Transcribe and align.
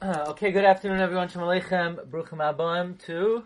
okay, 0.00 0.52
good 0.52 0.64
afternoon, 0.64 1.00
everyone. 1.00 1.28
Shalom 1.28 1.48
Aleichem, 1.48 2.06
Bruchim 2.06 2.38
Aboim 2.38 2.96
to 3.06 3.42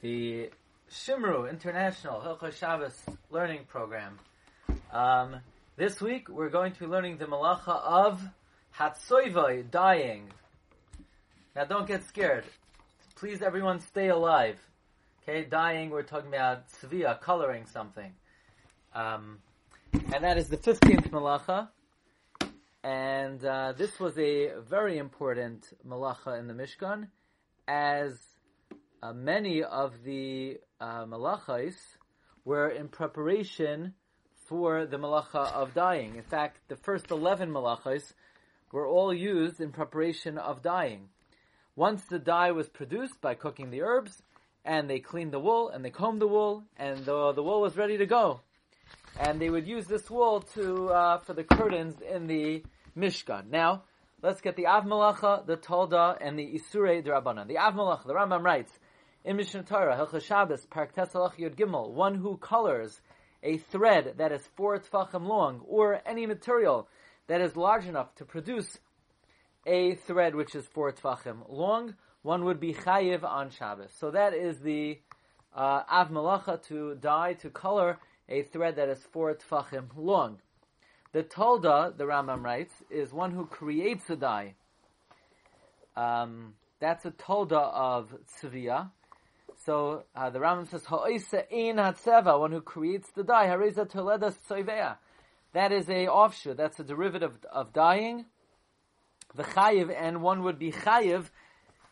the 0.00 0.50
Shimru 0.90 1.48
International 1.48 2.20
Hilchos 2.20 2.54
Shabbos 2.54 3.00
Learning 3.30 3.60
Program. 3.68 4.18
Um, 4.92 5.36
this 5.76 6.00
week, 6.00 6.28
we're 6.28 6.48
going 6.48 6.72
to 6.72 6.80
be 6.80 6.86
learning 6.86 7.18
the 7.18 7.26
malacha 7.26 7.80
of 7.80 8.20
Hatsoivoi, 8.76 9.70
dying. 9.70 10.32
Now, 11.54 11.64
don't 11.64 11.86
get 11.86 12.04
scared. 12.08 12.44
Please, 13.14 13.40
everyone, 13.40 13.78
stay 13.78 14.08
alive. 14.08 14.58
Okay, 15.22 15.44
dying, 15.44 15.90
we're 15.90 16.02
talking 16.02 16.28
about 16.28 16.68
Svia, 16.70 17.20
coloring 17.20 17.66
something. 17.66 18.12
Um, 18.96 19.38
and 19.92 20.24
that 20.24 20.38
is 20.38 20.48
the 20.48 20.56
15th 20.56 21.10
malacha. 21.10 21.68
And 22.86 23.44
uh, 23.44 23.72
this 23.76 23.98
was 23.98 24.16
a 24.16 24.52
very 24.70 24.98
important 24.98 25.66
malacha 25.84 26.38
in 26.38 26.46
the 26.46 26.54
Mishkan, 26.54 27.08
as 27.66 28.16
uh, 29.02 29.12
many 29.12 29.64
of 29.64 30.04
the 30.04 30.58
uh, 30.80 31.04
malachas 31.04 31.74
were 32.44 32.68
in 32.68 32.86
preparation 32.86 33.94
for 34.46 34.86
the 34.86 34.98
malacha 34.98 35.52
of 35.52 35.74
dying. 35.74 36.14
In 36.14 36.22
fact, 36.22 36.60
the 36.68 36.76
first 36.76 37.10
11 37.10 37.50
malachas 37.50 38.12
were 38.70 38.86
all 38.86 39.12
used 39.12 39.60
in 39.60 39.72
preparation 39.72 40.38
of 40.38 40.62
dying. 40.62 41.08
Once 41.74 42.04
the 42.04 42.20
dye 42.20 42.52
was 42.52 42.68
produced 42.68 43.20
by 43.20 43.34
cooking 43.34 43.72
the 43.72 43.82
herbs, 43.82 44.22
and 44.64 44.88
they 44.88 45.00
cleaned 45.00 45.32
the 45.32 45.40
wool, 45.40 45.70
and 45.70 45.84
they 45.84 45.90
combed 45.90 46.20
the 46.20 46.28
wool, 46.28 46.62
and 46.76 47.04
the, 47.04 47.32
the 47.32 47.42
wool 47.42 47.60
was 47.60 47.76
ready 47.76 47.96
to 47.98 48.06
go. 48.06 48.42
And 49.18 49.40
they 49.40 49.50
would 49.50 49.66
use 49.66 49.88
this 49.88 50.08
wool 50.08 50.42
to, 50.54 50.90
uh, 50.90 51.18
for 51.18 51.32
the 51.32 51.42
curtains 51.42 51.96
in 52.00 52.28
the 52.28 52.62
Mishkan. 52.96 53.50
Now, 53.50 53.82
let's 54.22 54.40
get 54.40 54.56
the 54.56 54.66
Av 54.66 54.84
Malacha, 54.84 55.46
the 55.46 55.56
Tolda, 55.56 56.16
and 56.20 56.38
the 56.38 56.58
Isurei 56.58 57.04
Rabbanan. 57.04 57.48
The 57.48 57.58
Av 57.58 57.74
Malacha, 57.74 58.06
the 58.06 58.14
Rambam 58.14 58.42
writes, 58.42 58.72
in 59.24 59.36
Mishnah 59.36 59.64
Torah, 59.64 59.96
Hilchas 59.96 60.22
Shabbos, 60.22 60.66
Parak 60.66 60.94
Tesalach 60.94 61.36
Yud 61.36 61.56
Gimel, 61.56 61.90
one 61.90 62.14
who 62.14 62.36
colors 62.36 63.00
a 63.42 63.58
thread 63.58 64.14
that 64.18 64.32
is 64.32 64.48
four 64.56 64.78
tfachim 64.78 65.26
long, 65.26 65.60
or 65.66 66.00
any 66.06 66.26
material 66.26 66.88
that 67.26 67.40
is 67.40 67.56
large 67.56 67.86
enough 67.86 68.14
to 68.14 68.24
produce 68.24 68.78
a 69.66 69.96
thread 69.96 70.34
which 70.34 70.54
is 70.54 70.64
four 70.66 70.92
tfachim 70.92 71.38
long, 71.48 71.96
one 72.22 72.44
would 72.44 72.60
be 72.60 72.72
chayiv 72.72 73.24
on 73.24 73.50
Shabbos. 73.50 73.92
So 73.98 74.12
that 74.12 74.32
is 74.32 74.60
the 74.60 74.98
uh, 75.54 75.82
Av 75.90 76.08
Malacha, 76.10 76.62
to 76.68 76.94
dye, 76.94 77.34
to 77.34 77.50
color 77.50 77.98
a 78.28 78.42
thread 78.42 78.76
that 78.76 78.88
is 78.88 79.02
four 79.12 79.34
tfachim 79.34 79.86
long. 79.96 80.38
The 81.16 81.22
Tolda, 81.22 81.96
the 81.96 82.04
Rambam 82.04 82.42
writes, 82.42 82.74
is 82.90 83.10
one 83.10 83.30
who 83.30 83.46
creates 83.46 84.10
a 84.10 84.16
dye. 84.16 84.54
Um, 85.96 86.52
that's 86.78 87.06
a 87.06 87.10
Tolda 87.10 87.56
of 87.56 88.14
Tzviya. 88.38 88.90
So 89.64 90.02
uh, 90.14 90.28
the 90.28 90.40
Rambam 90.40 90.68
says, 90.68 90.84
Ha'isa 90.84 91.50
ein 91.50 91.76
hatzeva, 91.76 92.38
one 92.38 92.52
who 92.52 92.60
creates 92.60 93.10
the 93.12 93.24
dye, 93.24 93.46
hareza 93.46 93.90
toleda 93.90 94.36
soivea. 94.46 94.98
That 95.54 95.72
is 95.72 95.88
a 95.88 96.06
offshoot, 96.08 96.58
that's 96.58 96.80
a 96.80 96.84
derivative 96.84 97.32
of 97.50 97.72
dyeing. 97.72 98.26
The 99.34 99.44
chayiv, 99.44 99.90
and 99.98 100.20
one 100.20 100.42
would 100.42 100.58
be 100.58 100.70
chayiv, 100.70 101.30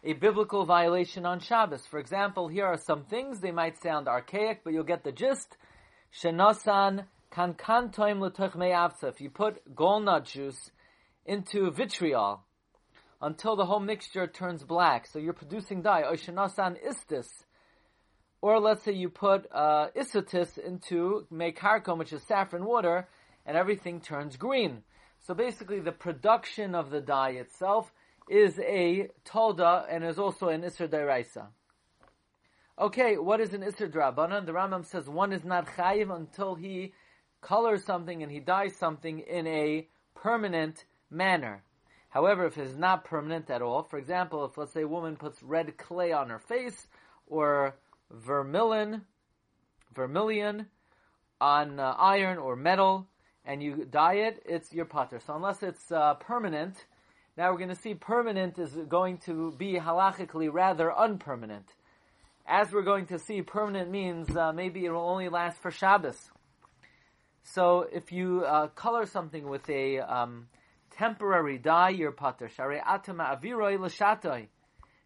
a 0.03 0.13
biblical 0.13 0.67
violation 0.67 1.25
on 1.25 1.41
Shabbos. 1.41 1.87
For 1.87 1.99
example, 1.99 2.49
here 2.49 2.67
are 2.67 2.77
some 2.77 3.05
things, 3.05 3.41
they 3.41 3.53
might 3.53 3.81
sound 3.83 4.07
archaic, 4.07 4.65
but 4.65 4.75
you'll 4.75 4.85
get 4.85 5.03
the 5.03 5.13
gist. 5.13 5.57
Shenosan 6.13 7.07
kankantoim 7.35 8.21
l'toch 8.21 8.55
me'avtza. 8.55 9.09
If 9.09 9.21
you 9.21 9.31
put 9.31 9.75
gallnut 9.75 10.25
juice 10.25 10.71
into 11.27 11.71
vitriol 11.71 12.45
until 13.21 13.57
the 13.57 13.67
whole 13.67 13.81
mixture 13.81 14.27
turns 14.27 14.63
black, 14.63 15.07
so 15.07 15.19
you're 15.19 15.33
producing 15.33 15.83
dye. 15.83 16.03
Oishanasan 16.03 16.77
istis. 16.87 17.27
Or 18.41 18.61
let's 18.61 18.85
say 18.85 18.93
you 18.93 19.09
put 19.09 19.47
uh, 19.51 19.89
isatis 19.97 20.59
into 20.59 21.27
mekarkom, 21.33 21.97
which 21.97 22.13
is 22.13 22.23
saffron 22.25 22.67
water, 22.67 23.09
and 23.47 23.57
everything 23.57 24.01
turns 24.01 24.37
green. 24.37 24.83
So 25.27 25.33
basically, 25.33 25.81
the 25.81 25.93
production 25.93 26.75
of 26.75 26.91
the 26.91 27.01
dye 27.01 27.31
itself 27.31 27.91
is 28.29 28.59
a 28.59 29.09
tolda 29.25 29.87
and 29.91 30.05
is 30.05 30.19
also 30.19 30.49
an 30.49 30.63
isser 30.63 30.87
dairaisa. 30.87 31.47
Okay, 32.79 33.17
what 33.17 33.41
is 33.41 33.55
an 33.55 33.63
isser 33.63 33.91
drabanan? 33.91 34.45
The 34.45 34.53
Rambam 34.53 34.85
says 34.85 35.09
one 35.09 35.33
is 35.33 35.45
not 35.45 35.67
chayiv 35.67 36.15
until 36.15 36.55
he 36.55 36.93
colors 37.45 37.85
something 37.85 38.23
and 38.23 38.33
he 38.33 38.41
dyes 38.41 38.75
something 38.77 39.21
in 39.21 39.47
a 39.47 39.87
permanent 40.15 40.85
manner. 41.11 41.63
However, 42.09 42.47
if 42.47 42.57
it's 42.59 42.77
not 42.77 43.05
permanent 43.05 43.51
at 43.51 43.63
all, 43.63 43.83
for 43.83 43.99
example, 43.99 44.45
if 44.45 44.57
let's 44.57 44.73
say 44.73 44.83
a 44.83 44.89
woman 44.89 45.17
puts 45.17 45.43
red 45.43 45.77
clay 45.77 46.13
on 46.13 46.31
her 46.31 46.39
face 46.39 46.87
or 47.27 47.77
vermilion, 48.11 49.03
vermilion 49.95 50.67
on 51.41 51.79
uh, 51.79 51.95
iron 51.99 52.39
or 52.39 52.57
metal, 52.57 53.07
and 53.45 53.63
you 53.63 53.85
dye 53.85 54.15
it, 54.15 54.43
it's 54.47 54.73
your 54.73 54.85
potter. 54.87 55.21
So 55.25 55.35
unless 55.35 55.63
it's 55.63 55.93
uh, 55.93 56.15
permanent, 56.15 56.87
now 57.37 57.51
we're 57.51 57.59
going 57.59 57.69
to 57.69 57.75
see 57.75 57.95
permanent 57.95 58.59
is 58.59 58.73
going 58.89 59.19
to 59.27 59.53
be 59.59 59.75
halachically 59.75 60.49
rather 60.53 60.91
unpermanent. 60.97 61.67
As 62.47 62.73
we're 62.73 62.83
going 62.83 63.07
to 63.07 63.19
see, 63.19 63.43
permanent 63.43 63.91
means 63.91 64.35
uh, 64.37 64.53
maybe 64.53 64.85
it 64.85 64.91
will 64.91 65.01
only 65.01 65.29
last 65.29 65.59
for 65.61 65.71
Shabbos. 65.71 66.31
So 67.45 67.87
if 67.93 68.11
you 68.11 68.45
uh, 68.45 68.69
color 68.69 69.07
something 69.07 69.49
with 69.49 69.69
a 69.69 70.01
um, 70.01 70.49
temporary 70.91 71.59
dye, 71.59 71.91
you're 71.91 72.13
pater. 72.13 72.49
Share 72.49 72.83
atama 72.85 73.39
aviroi 73.39 73.79
l'shatoi 73.79 74.49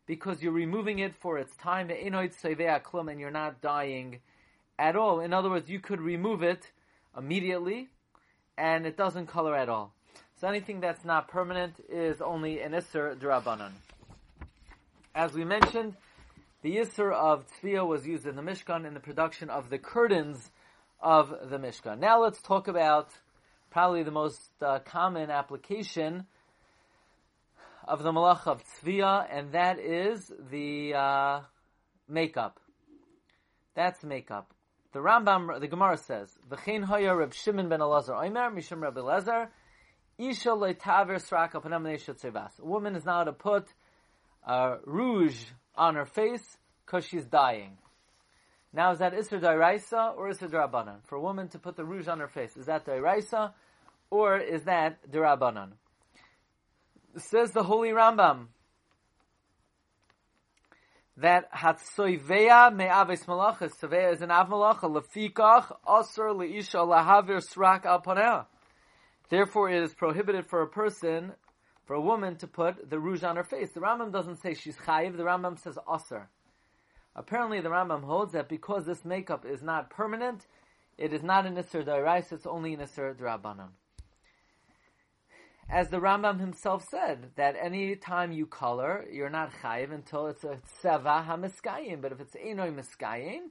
because 0.06 0.43
you're 0.43 0.53
removing 0.53 1.00
it 1.00 1.15
for 1.16 1.37
its 1.37 1.54
time, 1.56 1.91
and 1.91 3.21
you're 3.21 3.31
not 3.31 3.60
dying 3.60 4.21
at 4.78 4.97
all. 4.97 5.21
In 5.21 5.34
other 5.34 5.50
words, 5.50 5.69
you 5.69 5.81
could 5.81 6.00
remove 6.00 6.43
it 6.43 6.71
immediately, 7.16 7.88
and 8.56 8.87
it 8.87 8.97
doesn't 8.97 9.27
color 9.27 9.54
at 9.54 9.69
all. 9.69 9.93
So 10.41 10.48
anything 10.48 10.81
that's 10.81 11.04
not 11.04 11.28
permanent 11.28 11.75
is 11.91 12.22
only 12.22 12.60
an 12.60 12.72
Isser 12.72 13.16
Drabanan. 13.16 13.72
As 15.15 15.32
we 15.34 15.44
mentioned, 15.44 15.94
the 16.62 16.77
Isser 16.77 17.12
of 17.12 17.44
Tzviya 17.60 17.87
was 17.87 18.06
used 18.06 18.27
in 18.27 18.37
the 18.37 18.43
Mishkan 18.43 18.87
in 18.87 18.94
the 18.94 19.00
production 19.00 19.50
of 19.50 19.69
the 19.69 19.78
curtains 19.78 20.50
of 21.00 21.32
the 21.50 21.59
Mishkan. 21.59 21.98
Now 21.98 22.22
let's 22.22 22.41
talk 22.42 22.69
about 22.69 23.10
probably 23.70 24.03
the 24.03 24.10
most 24.10 24.50
uh, 24.60 24.78
common 24.81 25.31
application 25.31 26.26
of 27.86 28.03
the 28.03 28.12
malach 28.12 28.47
of 28.47 28.62
tzviya, 28.64 29.26
and 29.31 29.53
that 29.53 29.78
is 29.78 30.32
the 30.50 30.94
uh, 30.94 31.41
makeup. 32.09 32.60
That's 33.75 34.03
makeup. 34.03 34.53
The 34.92 35.00
Rambam, 35.00 35.60
the 35.60 35.69
Gemara 35.69 35.97
says, 35.97 36.36
"V'chein 36.50 36.84
haya 36.84 37.15
Reb 37.15 37.32
Shimon 37.32 37.69
ben 37.69 37.80
Elazar 37.80 38.25
Omer 38.25 38.50
Mishum 38.50 38.82
Reb 38.82 38.97
Elazar 38.97 39.48
Isha 40.19 40.48
leitaver 40.48 41.16
sraka 41.16 41.62
panam 41.62 41.86
A 41.86 42.65
woman 42.65 42.97
is 42.97 43.04
now 43.04 43.22
to 43.22 43.32
put 43.32 43.69
rouge 44.84 45.44
on 45.76 45.94
her 45.94 46.06
face 46.06 46.59
because 46.84 47.04
she's 47.04 47.25
dying. 47.25 47.78
Now, 48.72 48.92
is 48.92 48.98
that 48.98 49.14
Isra 49.14 49.40
Dairaisa 49.40 50.16
or 50.16 50.30
Isra 50.30 50.50
Darabanan? 50.50 50.98
For 51.04 51.16
a 51.16 51.20
woman 51.20 51.48
to 51.48 51.58
put 51.58 51.76
the 51.76 51.84
rouge 51.84 52.08
on 52.08 52.20
her 52.20 52.28
face, 52.28 52.56
is 52.56 52.66
that 52.66 52.84
Dairaisa 52.84 53.52
or 54.10 54.38
is 54.38 54.64
that 54.64 55.10
Darabanan? 55.10 55.72
Says 57.16 57.52
the 57.52 57.62
Holy 57.62 57.90
Rambam 57.90 58.48
that 61.16 61.50
Hatsoiveya 61.52 62.74
me'aves 62.74 63.24
malachas, 63.24 63.72
Soveya 63.80 64.12
is 64.12 64.22
an 64.22 64.30
av 64.30 64.48
malacha, 64.48 64.82
lefikach 64.82 65.76
asr 65.86 66.32
leisha 66.32 66.86
lahavir 66.86 67.42
srak 67.44 67.84
al 67.84 68.46
Therefore, 69.28 69.70
it 69.70 69.82
is 69.82 69.94
prohibited 69.94 70.46
for 70.46 70.62
a 70.62 70.68
person, 70.68 71.32
for 71.86 71.94
a 71.94 72.00
woman, 72.00 72.36
to 72.36 72.46
put 72.46 72.88
the 72.88 73.00
rouge 73.00 73.24
on 73.24 73.36
her 73.36 73.44
face. 73.44 73.72
The 73.72 73.80
Rambam 73.80 74.12
doesn't 74.12 74.36
say 74.36 74.54
she's 74.54 74.76
chayiv, 74.76 75.16
the 75.16 75.24
Rambam 75.24 75.59
says 75.59 75.76
asr. 75.88 76.26
Apparently, 77.16 77.60
the 77.60 77.69
Rambam 77.69 78.05
holds 78.05 78.33
that 78.33 78.49
because 78.49 78.87
this 78.87 79.05
makeup 79.05 79.45
is 79.45 79.63
not 79.63 79.91
permanent, 79.91 80.47
it 80.97 81.13
is 81.13 81.22
not 81.22 81.47
an 81.47 81.57
Isser 81.57 81.84
Dairais, 81.84 82.33
it's 82.33 82.47
only 82.47 82.75
an 82.75 82.81
Isser 82.81 83.15
Drabanan. 83.15 83.69
As 85.71 85.91
the 85.91 85.99
Rambam 85.99 86.41
himself 86.41 86.87
said, 86.91 87.33
that 87.37 87.55
any 87.60 87.95
time 87.95 88.33
you 88.33 88.47
color, 88.47 89.05
you're 89.13 89.28
not 89.28 89.53
chayiv 89.63 89.93
until 89.93 90.27
it's 90.28 90.43
a 90.43 90.59
tseva 90.83 91.27
hamiskayim. 91.27 92.01
But 92.01 92.13
if 92.13 92.21
it's 92.21 92.34
enoi 92.34 92.75
miskayim, 92.75 93.51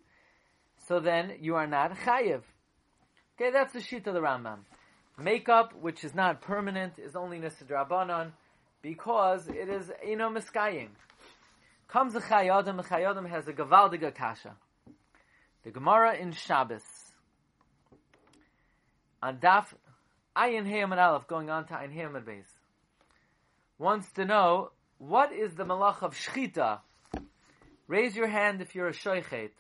so 0.88 1.00
then 1.00 1.33
you 1.39 1.56
are 1.56 1.68
not 1.68 1.95
chayiv. 1.95 2.42
Okay, 3.39 3.51
that's 3.51 3.74
the 3.74 3.81
sheet 3.81 4.07
of 4.07 4.15
the 4.15 4.19
Rambam. 4.19 4.62
Makeup, 5.19 5.74
which 5.80 6.04
is 6.04 6.15
not 6.15 6.42
permanent, 6.42 6.98
is 6.98 7.15
only 7.15 7.39
Nisr 7.39 8.31
because 8.81 9.48
it 9.48 9.69
is 9.69 9.92
eno 10.04 10.30
miskayim. 10.30 10.89
Comes 11.87 12.15
a 12.15 12.19
Chayyadam, 12.19 12.79
a 12.79 12.83
Chayyadam 12.83 13.29
has 13.29 13.47
a 13.47 13.53
Gavaldiga 13.53 14.13
Kasha. 14.13 14.55
The 15.63 15.71
Gemara 15.71 16.15
in 16.15 16.33
Shabbos. 16.33 16.83
On 19.23 19.37
Daf, 19.37 19.67
Ayin 20.35 20.67
Heyam 20.67 20.91
and 20.91 20.99
Aleph, 20.99 21.27
going 21.27 21.49
on 21.49 21.65
to 21.67 21.73
Ayin 21.73 21.95
Heyam 21.95 22.17
and 22.17 22.25
Beis. 22.25 22.45
Wants 23.79 24.11
to 24.13 24.25
know 24.25 24.71
what 24.97 25.31
is 25.31 25.55
the 25.55 25.63
malach 25.63 26.01
of 26.01 26.13
shchita? 26.13 26.79
Raise 27.87 28.15
your 28.15 28.27
hand 28.27 28.61
if 28.61 28.75
you're 28.75 28.89
a 28.89 28.93
shoichet, 28.93 29.51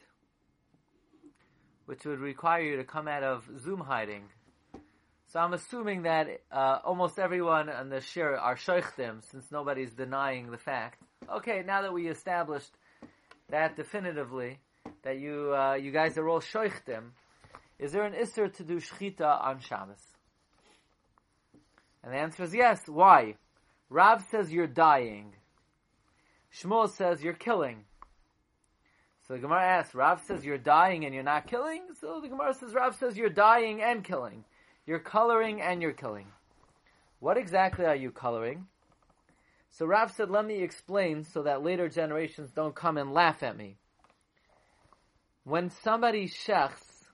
which 1.85 2.03
would 2.03 2.19
require 2.19 2.61
you 2.61 2.75
to 2.75 2.83
come 2.83 3.07
out 3.07 3.23
of 3.23 3.49
Zoom 3.57 3.79
hiding. 3.79 4.23
So 5.27 5.39
I'm 5.39 5.53
assuming 5.53 6.03
that 6.03 6.27
uh, 6.51 6.79
almost 6.83 7.19
everyone 7.19 7.69
on 7.69 7.89
the 7.89 8.01
shir 8.01 8.35
are 8.35 8.57
shoichtim, 8.57 9.23
since 9.31 9.49
nobody's 9.49 9.93
denying 9.93 10.51
the 10.51 10.57
fact. 10.57 11.01
Okay, 11.29 11.63
now 11.65 11.81
that 11.81 11.93
we 11.93 12.07
established 12.07 12.71
that 13.49 13.75
definitively, 13.75 14.59
that 15.03 15.19
you 15.19 15.53
uh, 15.55 15.73
you 15.73 15.91
guys 15.91 16.17
are 16.17 16.27
all 16.27 16.39
shoichtim, 16.39 17.11
is 17.79 17.91
there 17.91 18.03
an 18.03 18.13
isser 18.13 18.53
to 18.57 18.63
do 18.63 18.77
shchita 18.77 19.45
on 19.45 19.59
Shabbos? 19.59 20.03
And 22.03 22.13
the 22.13 22.17
answer 22.17 22.43
is 22.43 22.53
yes. 22.53 22.87
Why? 22.87 23.35
Rav 23.89 24.23
says 24.31 24.51
you're 24.51 24.67
dying. 24.67 25.33
Shmuel 26.53 26.89
says 26.89 27.21
you're 27.21 27.33
killing. 27.33 27.83
So 29.27 29.33
the 29.33 29.39
Gemara 29.39 29.63
asks, 29.63 29.93
Rav 29.93 30.21
says 30.25 30.45
you're 30.45 30.57
dying 30.57 31.03
and 31.05 31.13
you're 31.13 31.23
not 31.23 31.47
killing? 31.47 31.83
So 31.99 32.21
the 32.21 32.29
Gemara 32.29 32.53
says, 32.53 32.73
Rav 32.73 32.95
says 32.95 33.17
you're 33.17 33.29
dying 33.29 33.81
and 33.81 34.03
killing. 34.03 34.45
You're 34.85 34.99
coloring 34.99 35.61
and 35.61 35.81
you're 35.81 35.91
killing. 35.91 36.27
What 37.19 37.37
exactly 37.37 37.85
are 37.85 37.95
you 37.95 38.11
coloring? 38.11 38.67
So 39.69 39.85
Rav 39.85 40.11
said, 40.11 40.29
let 40.29 40.45
me 40.45 40.63
explain 40.63 41.23
so 41.23 41.43
that 41.43 41.63
later 41.63 41.87
generations 41.87 42.51
don't 42.51 42.75
come 42.75 42.97
and 42.97 43.13
laugh 43.13 43.43
at 43.43 43.57
me. 43.57 43.77
When 45.43 45.69
somebody 45.69 46.27
shechs, 46.27 47.05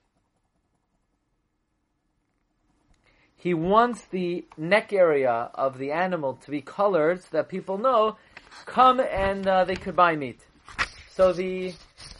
he 3.36 3.52
wants 3.52 4.06
the 4.06 4.46
neck 4.56 4.92
area 4.92 5.50
of 5.54 5.78
the 5.78 5.92
animal 5.92 6.34
to 6.36 6.50
be 6.50 6.62
colored 6.62 7.22
so 7.22 7.28
that 7.32 7.48
people 7.48 7.76
know, 7.76 8.16
come 8.64 9.00
and 9.00 9.46
uh, 9.46 9.64
they 9.64 9.76
could 9.76 9.94
buy 9.94 10.16
meat. 10.16 10.40
So 11.10 11.32
the 11.32 11.74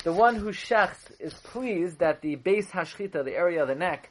the 0.05 0.13
one 0.13 0.37
who 0.37 0.51
shechs 0.51 1.11
is 1.19 1.33
pleased 1.33 1.99
that 2.01 2.21
the 2.21 2.35
base 2.35 2.71
hashchita, 2.71 3.25
the 3.25 3.35
area 3.35 3.63
of 3.63 3.69
the 3.69 3.75
neck, 3.75 4.11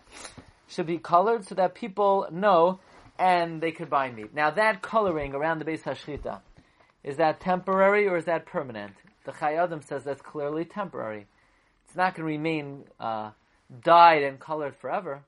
should 0.68 0.88
be 0.88 0.98
colored 0.98 1.46
so 1.46 1.54
that 1.54 1.76
people 1.76 2.28
know 2.32 2.80
and 3.18 3.62
they 3.62 3.72
could 3.72 3.90
buy 3.90 4.12
meat. 4.12 4.34
Now 4.34 4.52
that 4.52 4.82
coloring 4.82 5.34
around 5.34 5.60
the 5.60 5.66
base 5.66 5.84
hashchita, 5.84 6.42
is 7.04 7.18
that 7.18 7.40
temporary 7.40 8.08
or 8.08 8.18
is 8.18 8.26
that 8.26 8.46
permanent? 8.46 8.94
The 9.26 9.32
Chaye 9.32 9.62
Adam 9.62 9.82
says 9.82 10.04
that's 10.04 10.22
clearly 10.22 10.66
temporary. 10.66 11.28
It's 11.86 11.96
not 11.96 12.16
going 12.16 12.28
to 12.28 12.32
remain 12.32 12.86
uh, 13.00 13.32
dyed 13.82 14.24
and 14.24 14.40
colored 14.40 14.76
forever. 14.76 15.24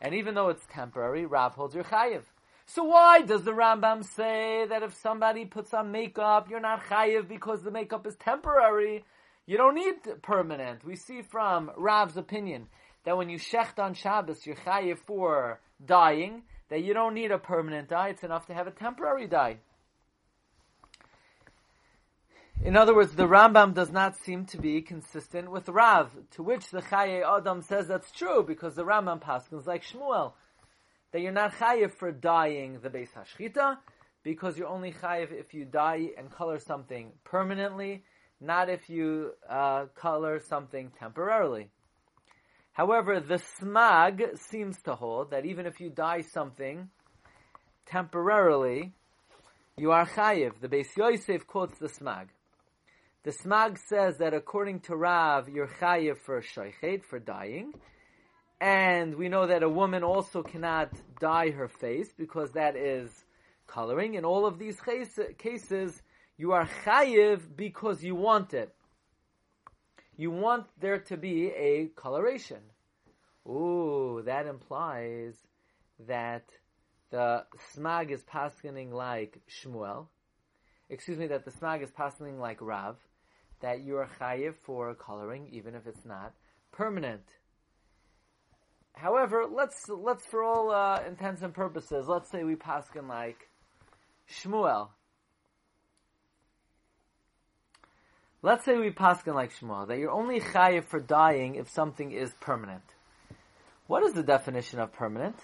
And 0.00 0.14
even 0.14 0.34
though 0.34 0.48
it's 0.48 0.64
temporary, 0.72 1.26
Rav 1.26 1.54
holds 1.54 1.74
your 1.74 1.84
chayiv. 1.84 2.22
So 2.66 2.84
why 2.84 3.22
does 3.22 3.44
the 3.44 3.52
Rambam 3.52 4.04
say 4.04 4.66
that 4.68 4.82
if 4.82 4.94
somebody 4.94 5.46
puts 5.46 5.72
on 5.72 5.90
makeup, 5.90 6.48
you're 6.50 6.60
not 6.60 6.84
chayiv 6.84 7.26
because 7.26 7.62
the 7.62 7.70
makeup 7.70 8.06
is 8.06 8.14
temporary? 8.16 9.04
You 9.46 9.56
don't 9.56 9.74
need 9.74 10.22
permanent. 10.22 10.84
We 10.84 10.96
see 10.96 11.22
from 11.22 11.70
Rav's 11.76 12.16
opinion 12.16 12.66
that 13.04 13.16
when 13.16 13.30
you 13.30 13.38
shecht 13.38 13.78
on 13.78 13.94
Shabbos, 13.94 14.46
you're 14.46 14.56
chayiv 14.56 14.98
for 14.98 15.60
dyeing, 15.84 16.42
that 16.68 16.82
you 16.82 16.94
don't 16.94 17.14
need 17.14 17.30
a 17.30 17.38
permanent 17.38 17.88
dye. 17.88 18.08
It's 18.08 18.24
enough 18.24 18.46
to 18.46 18.54
have 18.54 18.66
a 18.66 18.70
temporary 18.70 19.26
dye. 19.26 19.58
In 22.64 22.76
other 22.76 22.94
words, 22.94 23.12
the 23.12 23.28
Rambam 23.28 23.72
does 23.72 23.92
not 23.92 24.16
seem 24.16 24.44
to 24.46 24.58
be 24.58 24.82
consistent 24.82 25.50
with 25.50 25.68
Rav, 25.68 26.10
to 26.32 26.42
which 26.42 26.70
the 26.70 26.82
Chaye 26.82 27.22
Adam 27.24 27.62
says 27.62 27.86
that's 27.86 28.10
true, 28.10 28.42
because 28.42 28.74
the 28.74 28.84
Rambam 28.84 29.22
paskins 29.22 29.66
like 29.66 29.84
Shmuel, 29.84 30.32
that 31.12 31.20
you're 31.20 31.32
not 31.32 31.54
chayiv 31.54 31.92
for 31.92 32.10
dyeing 32.10 32.80
the 32.80 32.90
base 32.90 33.10
hashchita, 33.16 33.78
because 34.24 34.58
you're 34.58 34.66
only 34.66 34.92
chayiv 34.92 35.32
if 35.32 35.54
you 35.54 35.64
dye 35.64 36.10
and 36.18 36.32
color 36.32 36.58
something 36.58 37.12
permanently, 37.24 38.02
not 38.40 38.68
if 38.68 38.90
you 38.90 39.32
uh, 39.48 39.86
color 39.94 40.40
something 40.40 40.90
temporarily. 40.98 41.70
However, 42.78 43.18
the 43.18 43.42
smag 43.60 44.38
seems 44.38 44.80
to 44.82 44.94
hold 44.94 45.32
that 45.32 45.44
even 45.44 45.66
if 45.66 45.80
you 45.80 45.90
dye 45.90 46.20
something 46.20 46.88
temporarily, 47.86 48.92
you 49.76 49.90
are 49.90 50.06
chayiv. 50.06 50.60
The 50.60 50.68
Beis 50.68 50.96
Yosef 50.96 51.44
quotes 51.44 51.76
the 51.80 51.88
smag. 51.88 52.28
The 53.24 53.32
Smag 53.32 53.78
says 53.88 54.18
that 54.18 54.32
according 54.32 54.80
to 54.82 54.94
Rav, 54.94 55.48
you're 55.48 55.66
chayiv 55.66 56.18
for 56.18 56.40
shoichet, 56.40 57.02
for 57.02 57.18
dying. 57.18 57.72
And 58.60 59.16
we 59.16 59.28
know 59.28 59.48
that 59.48 59.64
a 59.64 59.68
woman 59.68 60.04
also 60.04 60.44
cannot 60.44 60.92
dye 61.20 61.50
her 61.50 61.66
face 61.66 62.12
because 62.16 62.52
that 62.52 62.76
is 62.76 63.10
coloring. 63.66 64.14
In 64.14 64.24
all 64.24 64.46
of 64.46 64.60
these 64.60 64.80
cases, 64.80 66.00
you 66.36 66.52
are 66.52 66.68
chayiv 66.84 67.40
because 67.56 68.04
you 68.04 68.14
want 68.14 68.54
it. 68.54 68.72
You 70.18 70.32
want 70.32 70.66
there 70.80 70.98
to 70.98 71.16
be 71.16 71.46
a 71.46 71.86
coloration. 71.94 72.58
Ooh, 73.46 74.20
that 74.26 74.46
implies 74.46 75.36
that 76.08 76.44
the 77.10 77.44
smag 77.74 78.10
is 78.10 78.24
paskening 78.24 78.92
like 78.92 79.40
Shmuel. 79.48 80.08
Excuse 80.90 81.18
me, 81.18 81.28
that 81.28 81.44
the 81.44 81.52
smag 81.52 81.84
is 81.84 81.90
paskening 81.92 82.40
like 82.40 82.58
Rav 82.60 82.96
that 83.60 83.80
you 83.82 83.96
are 83.96 84.08
chayiv 84.20 84.54
for 84.56 84.92
coloring, 84.94 85.48
even 85.52 85.76
if 85.76 85.86
it's 85.86 86.04
not 86.04 86.34
permanent. 86.72 87.24
However, 88.94 89.44
let's 89.48 89.88
let's 89.88 90.26
for 90.26 90.42
all 90.42 90.72
uh, 90.72 91.00
intents 91.06 91.42
and 91.42 91.54
purposes, 91.54 92.08
let's 92.08 92.28
say 92.28 92.42
we 92.42 92.56
paskin 92.56 93.08
like 93.08 93.48
Shmuel. 94.28 94.88
Let's 98.42 98.64
say 98.64 98.76
we 98.76 98.90
paskin 98.90 99.34
like 99.34 99.52
Shmuel 99.52 99.88
that 99.88 99.98
you're 99.98 100.10
only 100.10 100.40
chayiv 100.40 100.84
for 100.84 101.00
dying 101.00 101.56
if 101.56 101.68
something 101.70 102.12
is 102.12 102.32
permanent. 102.40 102.84
What 103.86 104.04
is 104.04 104.12
the 104.12 104.22
definition 104.22 104.78
of 104.78 104.92
permanent? 104.92 105.36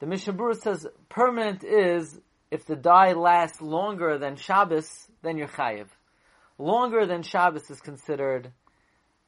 The 0.00 0.06
Mishnah 0.06 0.32
Berurah 0.32 0.60
says 0.60 0.86
permanent 1.08 1.62
is 1.62 2.20
if 2.50 2.64
the 2.66 2.76
dye 2.76 3.12
lasts 3.12 3.60
longer 3.60 4.18
than 4.18 4.36
Shabbos, 4.36 5.08
then 5.22 5.36
you're 5.36 5.48
chayiv 5.48 5.88
longer 6.58 7.06
than 7.06 7.22
Shabbos 7.22 7.70
is 7.70 7.80
considered 7.80 8.52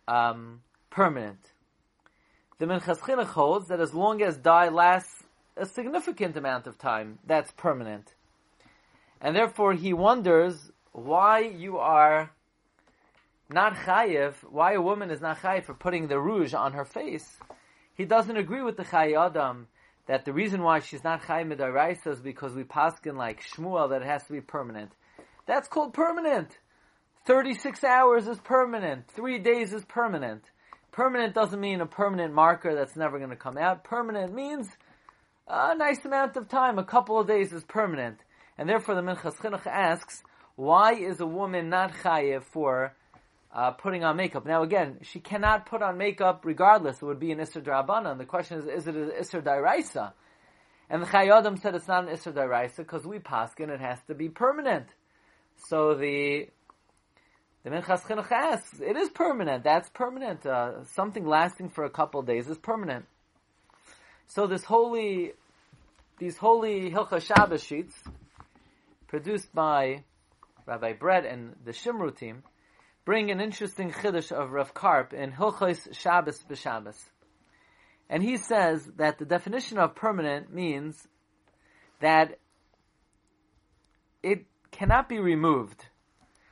um, 0.06 0.62
permanent. 0.90 1.38
The 2.58 2.66
Minchas 2.66 2.98
Chinuch 2.98 3.26
holds 3.26 3.68
that 3.68 3.80
as 3.80 3.92
long 3.92 4.22
as 4.22 4.36
dye 4.36 4.68
lasts 4.68 5.24
a 5.56 5.66
significant 5.66 6.36
amount 6.36 6.66
of 6.66 6.78
time, 6.78 7.18
that's 7.26 7.50
permanent. 7.52 8.14
And 9.20 9.34
therefore 9.34 9.74
he 9.74 9.92
wonders 9.92 10.70
why 10.92 11.40
you 11.40 11.78
are 11.78 12.30
not 13.48 13.74
chayiv, 13.74 14.34
why 14.50 14.72
a 14.72 14.80
woman 14.80 15.10
is 15.10 15.20
not 15.20 15.38
chayiv 15.38 15.64
for 15.64 15.74
putting 15.74 16.08
the 16.08 16.18
rouge 16.18 16.54
on 16.54 16.72
her 16.72 16.84
face. 16.84 17.38
He 17.94 18.04
doesn't 18.04 18.36
agree 18.36 18.62
with 18.62 18.76
the 18.76 18.84
Chayyadam 18.84 19.66
that 20.06 20.24
the 20.24 20.32
reason 20.32 20.62
why 20.62 20.80
she's 20.80 21.04
not 21.04 21.22
chayiv 21.22 21.52
midaraisa 21.52 22.12
is 22.12 22.20
because 22.20 22.54
we 22.54 22.64
paskin 22.64 23.16
like 23.16 23.42
Shmuel 23.42 23.90
that 23.90 24.02
it 24.02 24.08
has 24.08 24.24
to 24.24 24.32
be 24.32 24.40
permanent. 24.40 24.92
That's 25.46 25.68
called 25.68 25.94
permanent. 25.94 26.58
36 27.26 27.82
hours 27.84 28.28
is 28.28 28.38
permanent. 28.38 29.08
Three 29.08 29.38
days 29.38 29.72
is 29.72 29.84
permanent. 29.84 30.42
Permanent 30.92 31.34
doesn't 31.34 31.60
mean 31.60 31.80
a 31.80 31.86
permanent 31.86 32.32
marker 32.32 32.74
that's 32.74 32.96
never 32.96 33.18
going 33.18 33.30
to 33.30 33.36
come 33.36 33.58
out. 33.58 33.84
Permanent 33.84 34.32
means 34.32 34.68
a 35.48 35.76
nice 35.76 36.04
amount 36.04 36.36
of 36.36 36.48
time. 36.48 36.78
A 36.78 36.84
couple 36.84 37.18
of 37.18 37.26
days 37.26 37.52
is 37.52 37.64
permanent. 37.64 38.18
And 38.58 38.68
therefore 38.68 38.94
the 38.94 39.02
Minchas 39.02 39.36
Chinuch 39.36 39.66
asks, 39.66 40.22
why 40.54 40.94
is 40.94 41.20
a 41.20 41.26
woman 41.26 41.68
not 41.68 41.92
chayiv 41.92 42.44
for 42.44 42.94
uh, 43.52 43.72
putting 43.72 44.04
on 44.04 44.16
makeup? 44.16 44.46
Now 44.46 44.62
again, 44.62 44.98
she 45.02 45.20
cannot 45.20 45.66
put 45.66 45.82
on 45.82 45.98
makeup 45.98 46.42
regardless. 46.44 46.96
It 47.02 47.04
would 47.04 47.20
be 47.20 47.32
an 47.32 47.38
Isser. 47.38 48.10
And 48.10 48.20
the 48.20 48.24
question 48.24 48.58
is, 48.58 48.66
is 48.66 48.86
it 48.86 48.94
an 48.94 49.10
Isser 49.20 49.42
Dairaisa? 49.42 50.12
And 50.88 51.02
the 51.02 51.06
Chayyadam 51.06 51.60
said 51.60 51.74
it's 51.74 51.88
not 51.88 52.08
an 52.08 52.14
Isser 52.14 52.32
Dairaisa 52.32 52.76
because 52.76 53.06
we 53.06 53.18
paskin 53.18 53.68
it 53.68 53.80
has 53.80 53.98
to 54.08 54.14
be 54.14 54.28
permanent. 54.28 54.86
So 55.68 55.94
the 55.94 56.48
the 57.66 57.72
Minchas 57.72 58.02
Chinuch 58.02 58.30
asks, 58.30 58.78
it 58.78 58.96
is 58.96 59.08
permanent. 59.08 59.64
That's 59.64 59.88
permanent. 59.88 60.46
Uh, 60.46 60.84
something 60.84 61.26
lasting 61.26 61.70
for 61.70 61.82
a 61.82 61.90
couple 61.90 62.22
days 62.22 62.48
is 62.48 62.56
permanent. 62.56 63.06
So 64.28 64.46
this 64.46 64.62
holy, 64.62 65.32
these 66.20 66.36
holy 66.36 66.92
Hilcha 66.92 67.20
Shabbos 67.20 67.64
sheets, 67.64 67.92
produced 69.08 69.52
by 69.52 70.04
Rabbi 70.64 70.92
Brett 70.92 71.26
and 71.26 71.56
the 71.64 71.72
Shimru 71.72 72.16
team, 72.16 72.44
bring 73.06 73.30
an 73.30 73.40
interesting 73.40 73.92
chiddush 73.92 74.32
of 74.32 74.50
Rav 74.50 74.74
Karp 74.74 75.14
in 75.14 75.32
Hilchos 75.32 75.94
Shabbos 75.94 76.44
b'Shabbos. 76.50 76.98
And 78.10 78.22
he 78.22 78.36
says 78.36 78.84
that 78.96 79.18
the 79.18 79.24
definition 79.24 79.78
of 79.78 79.94
permanent 79.94 80.52
means 80.52 81.06
that 82.00 82.38
it 84.22 84.44
cannot 84.72 85.08
be 85.08 85.20
removed 85.20 85.86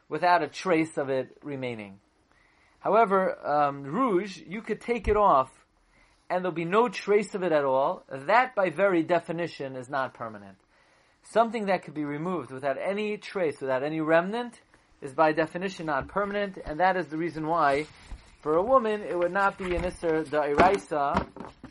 without 0.08 0.42
a 0.42 0.49
trace 0.49 0.96
of 0.96 1.11
it 1.11 1.37
remaining. 1.42 1.99
However, 2.78 3.37
um, 3.46 3.82
rouge, 3.82 4.40
you 4.46 4.62
could 4.62 4.80
take 4.80 5.08
it 5.08 5.16
off 5.16 5.50
and 6.30 6.44
there'll 6.44 6.54
be 6.54 6.64
no 6.64 6.88
trace 6.88 7.34
of 7.34 7.42
it 7.42 7.50
at 7.50 7.64
all. 7.64 8.04
That, 8.08 8.54
by 8.54 8.70
very 8.70 9.02
definition, 9.02 9.75
is 9.75 9.90
not 9.90 10.14
permanent. 10.14 10.56
something 11.25 11.66
that 11.66 11.82
could 11.82 11.94
be 11.94 12.04
removed 12.04 12.50
without 12.50 12.76
any 12.78 13.16
trace, 13.16 13.61
without 13.61 13.82
any 13.82 14.00
remnant, 14.00 14.61
is 15.04 15.12
by 15.12 15.32
definition 15.32 15.87
not 15.87 16.08
permanent, 16.08 16.58
and 16.64 16.80
that 16.80 16.96
is 16.96 17.06
the 17.08 17.18
reason 17.18 17.46
why, 17.46 17.87
for 18.40 18.56
a 18.56 18.62
woman, 18.62 19.02
it 19.02 19.16
would 19.16 19.32
not 19.32 19.58
be 19.58 19.76
an 19.76 19.82
Isser 19.82 20.25
Da'iraisa 20.25 21.26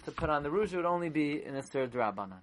to 0.05 0.11
put 0.11 0.29
on 0.29 0.43
the 0.43 0.51
rouge, 0.51 0.71
it 0.73 0.77
would 0.77 0.85
only 0.85 1.09
be 1.09 1.41
an 1.43 1.55
Isser 1.55 1.89
Drabanan. 1.89 2.41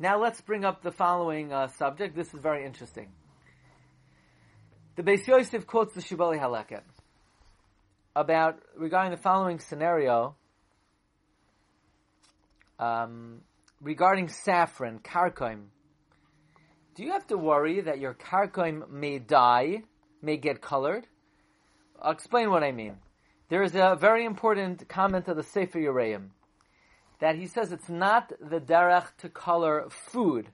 Now 0.00 0.20
let's 0.20 0.40
bring 0.40 0.64
up 0.64 0.82
the 0.82 0.90
following 0.90 1.52
uh, 1.52 1.68
subject. 1.68 2.16
This 2.16 2.34
is 2.34 2.40
very 2.40 2.66
interesting. 2.66 3.08
The 4.96 5.02
Beis 5.04 5.26
Yosef 5.26 5.66
quotes 5.66 5.94
the 5.94 6.00
Shibbolei 6.00 6.40
Haleket 6.40 6.82
about 8.16 8.60
regarding 8.76 9.12
the 9.12 9.22
following 9.22 9.60
scenario 9.60 10.34
um, 12.80 13.42
regarding 13.80 14.28
saffron, 14.28 14.98
karkoim. 14.98 15.66
Do 16.94 17.04
you 17.04 17.12
have 17.12 17.26
to 17.28 17.36
worry 17.36 17.80
that 17.80 18.00
your 18.00 18.14
karkoim 18.14 18.90
may 18.90 19.18
die, 19.18 19.84
may 20.22 20.36
get 20.36 20.60
colored? 20.60 21.06
I'll 22.00 22.12
explain 22.12 22.50
what 22.50 22.64
I 22.64 22.72
mean. 22.72 22.96
There 23.48 23.62
is 23.62 23.74
a 23.74 23.96
very 24.00 24.24
important 24.24 24.88
comment 24.88 25.28
of 25.28 25.36
the 25.36 25.42
Sefer 25.42 25.78
Yereim 25.78 26.30
that 27.20 27.36
he 27.36 27.46
says 27.46 27.70
it's 27.70 27.88
not 27.88 28.32
the 28.40 28.60
derech 28.60 29.06
to 29.18 29.28
color 29.28 29.86
food. 29.90 30.48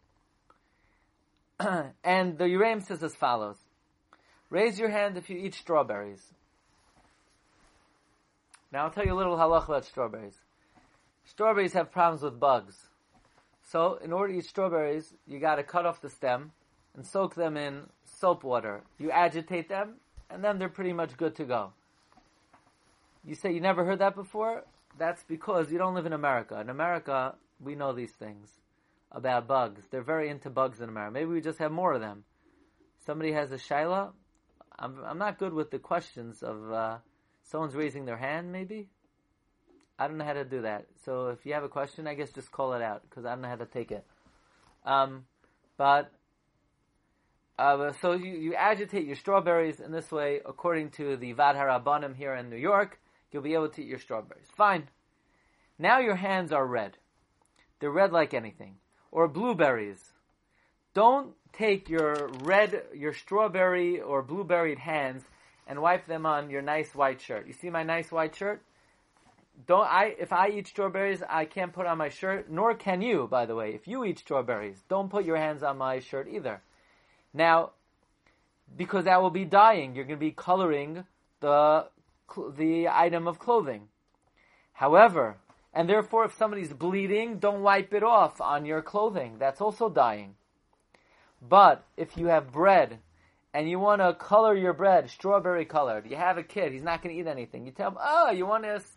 and 1.61 2.39
the 2.39 2.45
Yereim 2.45 2.85
says 2.85 3.03
as 3.03 3.15
follows. 3.15 3.57
Raise 4.51 4.79
your 4.79 4.91
hand 4.91 5.17
if 5.17 5.31
you 5.31 5.39
eat 5.39 5.55
strawberries. 5.55 6.23
Now 8.73 8.85
I'll 8.85 8.91
tell 8.91 9.07
you 9.07 9.13
a 9.13 9.17
little 9.17 9.37
halach 9.37 9.69
about 9.69 9.85
strawberries. 9.85 10.39
Strawberries 11.25 11.73
have 11.73 11.91
problems 11.91 12.23
with 12.23 12.39
bugs. 12.39 12.77
So 13.67 13.99
in 14.03 14.13
order 14.13 14.33
to 14.33 14.39
eat 14.39 14.47
strawberries, 14.47 15.13
you 15.27 15.41
gotta 15.41 15.65
cut 15.65 15.87
off 15.87 16.01
the 16.01 16.09
stem 16.09 16.53
and 16.95 17.05
soak 17.05 17.35
them 17.35 17.57
in 17.57 17.83
soap 18.05 18.45
water. 18.45 18.85
You 18.97 19.11
agitate 19.11 19.69
them, 19.69 19.97
and 20.31 20.43
then 20.43 20.59
they're 20.59 20.69
pretty 20.69 20.93
much 20.93 21.17
good 21.17 21.35
to 21.37 21.45
go. 21.45 21.73
You 23.25 23.35
say 23.35 23.53
you 23.53 23.61
never 23.61 23.85
heard 23.85 23.99
that 23.99 24.15
before? 24.15 24.65
That's 24.97 25.25
because 25.25 25.73
you 25.73 25.79
don't 25.79 25.95
live 25.95 26.07
in 26.07 26.13
America. 26.13 26.61
In 26.61 26.71
America, 26.71 27.35
we 27.59 27.75
know 27.75 27.93
these 27.93 28.13
things 28.13 28.49
about 29.11 29.49
bugs. 29.49 29.83
They're 29.91 30.01
very 30.01 30.29
into 30.29 30.49
bugs 30.49 30.81
in 30.81 30.89
America. 30.89 31.13
Maybe 31.13 31.31
we 31.31 31.41
just 31.41 31.59
have 31.59 31.73
more 31.73 31.93
of 31.93 32.01
them. 32.01 32.23
Somebody 33.05 33.33
has 33.33 33.51
a 33.51 33.57
shaila. 33.57 34.13
I'm, 34.79 34.99
I'm 35.05 35.19
not 35.19 35.39
good 35.39 35.53
with 35.53 35.73
the 35.73 35.81
questions 35.81 36.43
of 36.43 36.73
uh, 36.73 36.99
someone's 37.43 37.75
raising 37.75 38.05
their 38.05 38.17
hand, 38.17 38.53
maybe. 38.53 38.89
I 39.99 40.09
don't 40.09 40.19
know 40.19 40.25
how 40.25 40.35
to 40.35 40.45
do 40.45 40.63
that. 40.63 40.87
So 41.05 41.29
if 41.29 41.47
you 41.47 41.55
have 41.55 41.65
a 41.65 41.69
question, 41.69 42.07
I 42.07 42.15
guess 42.15 42.31
just 42.31 42.53
call 42.53 42.75
it 42.75 42.83
out 42.83 43.03
because 43.09 43.25
I 43.25 43.31
don't 43.31 43.41
know 43.41 43.49
how 43.49 43.57
to 43.57 43.67
take 43.67 43.91
it. 43.91 44.05
Um, 44.85 45.25
but 45.77 46.13
uh, 47.59 47.93
so 48.03 48.13
you, 48.13 48.33
you 48.33 48.55
agitate 48.55 49.07
your 49.07 49.17
strawberries 49.17 49.81
in 49.81 49.93
this 49.93 50.13
way, 50.13 50.41
according 50.45 50.91
to 50.91 51.17
the 51.17 51.33
Vad 51.33 51.57
Harabanim 51.57 52.15
here 52.15 52.35
in 52.35 52.51
New 52.51 52.57
York 52.57 52.99
you'll 53.37 53.43
be 53.43 53.55
able 53.55 53.69
to 53.69 53.83
eat 53.83 53.89
your 53.89 53.99
strawberries. 53.99 54.49
Fine. 54.57 54.89
Now 55.79 55.99
your 55.99 56.17
hands 56.17 56.53
are 56.53 56.67
red. 56.67 56.97
They're 57.81 57.91
red 57.91 58.13
like 58.13 58.33
anything. 58.33 58.77
Or 59.11 59.29
blueberries. 59.29 60.03
Don't 60.95 61.35
take 61.53 61.89
your 61.91 62.31
red, 62.43 62.83
your 62.95 63.13
strawberry 63.13 64.01
or 64.01 64.23
blueberried 64.23 64.79
hands 64.79 65.23
and 65.67 65.83
wipe 65.83 66.07
them 66.07 66.25
on 66.25 66.49
your 66.49 66.63
nice 66.63 66.95
white 66.95 67.21
shirt. 67.21 67.47
You 67.47 67.53
see 67.53 67.69
my 67.69 67.83
nice 67.83 68.11
white 68.11 68.35
shirt? 68.35 68.63
Don't 69.67 69.87
I, 69.87 70.15
if 70.19 70.33
I 70.33 70.49
eat 70.49 70.67
strawberries, 70.67 71.23
I 71.29 71.47
can't 71.47 71.73
put 71.73 71.87
on 71.87 71.99
my 71.99 72.11
shirt, 72.11 72.51
nor 72.51 72.75
can 72.75 73.01
you, 73.01 73.27
by 73.27 73.47
the 73.47 73.55
way. 73.55 73.75
If 73.75 73.89
you 73.89 74.05
eat 74.05 74.19
strawberries, 74.19 74.83
don't 74.89 75.11
put 75.11 75.25
your 75.25 75.37
hands 75.37 75.63
on 75.63 75.79
my 75.79 75.99
shirt 75.99 76.29
either. 76.31 76.61
Now, 77.33 77.71
because 78.77 79.05
that 79.05 79.23
will 79.23 79.31
be 79.31 79.45
dyeing. 79.45 79.95
You're 79.95 80.05
going 80.05 80.19
to 80.19 80.25
be 80.25 80.33
coloring 80.33 81.05
the 81.41 81.87
the 82.57 82.89
item 82.89 83.29
of 83.29 83.39
clothing. 83.39 83.89
However, 84.73 85.37
and 85.73 85.89
therefore 85.89 86.25
if 86.25 86.35
somebody's 86.35 86.73
bleeding, 86.73 87.39
don't 87.39 87.63
wipe 87.63 87.95
it 87.95 88.03
off 88.03 88.41
on 88.41 88.65
your 88.65 88.83
clothing. 88.83 89.37
That's 89.39 89.61
also 89.61 89.89
dying. 89.89 90.35
But 91.41 91.85
if 91.97 92.17
you 92.17 92.27
have 92.27 92.53
bread 92.53 92.99
and 93.55 93.71
you 93.71 93.79
want 93.79 94.01
to 94.01 94.15
color 94.15 94.55
your 94.55 94.73
bread 94.73 95.09
strawberry 95.09 95.65
colored, 95.65 96.11
you 96.11 96.17
have 96.17 96.37
a 96.37 96.43
kid, 96.43 96.73
he's 96.73 96.83
not 96.83 97.03
going 97.03 97.15
to 97.15 97.21
eat 97.21 97.27
anything. 97.27 97.65
You 97.65 97.73
tell 97.73 97.91
him, 97.91 97.99
"Oh, 98.01 98.31
you 98.31 98.47
want 98.47 98.65
this? 98.65 98.96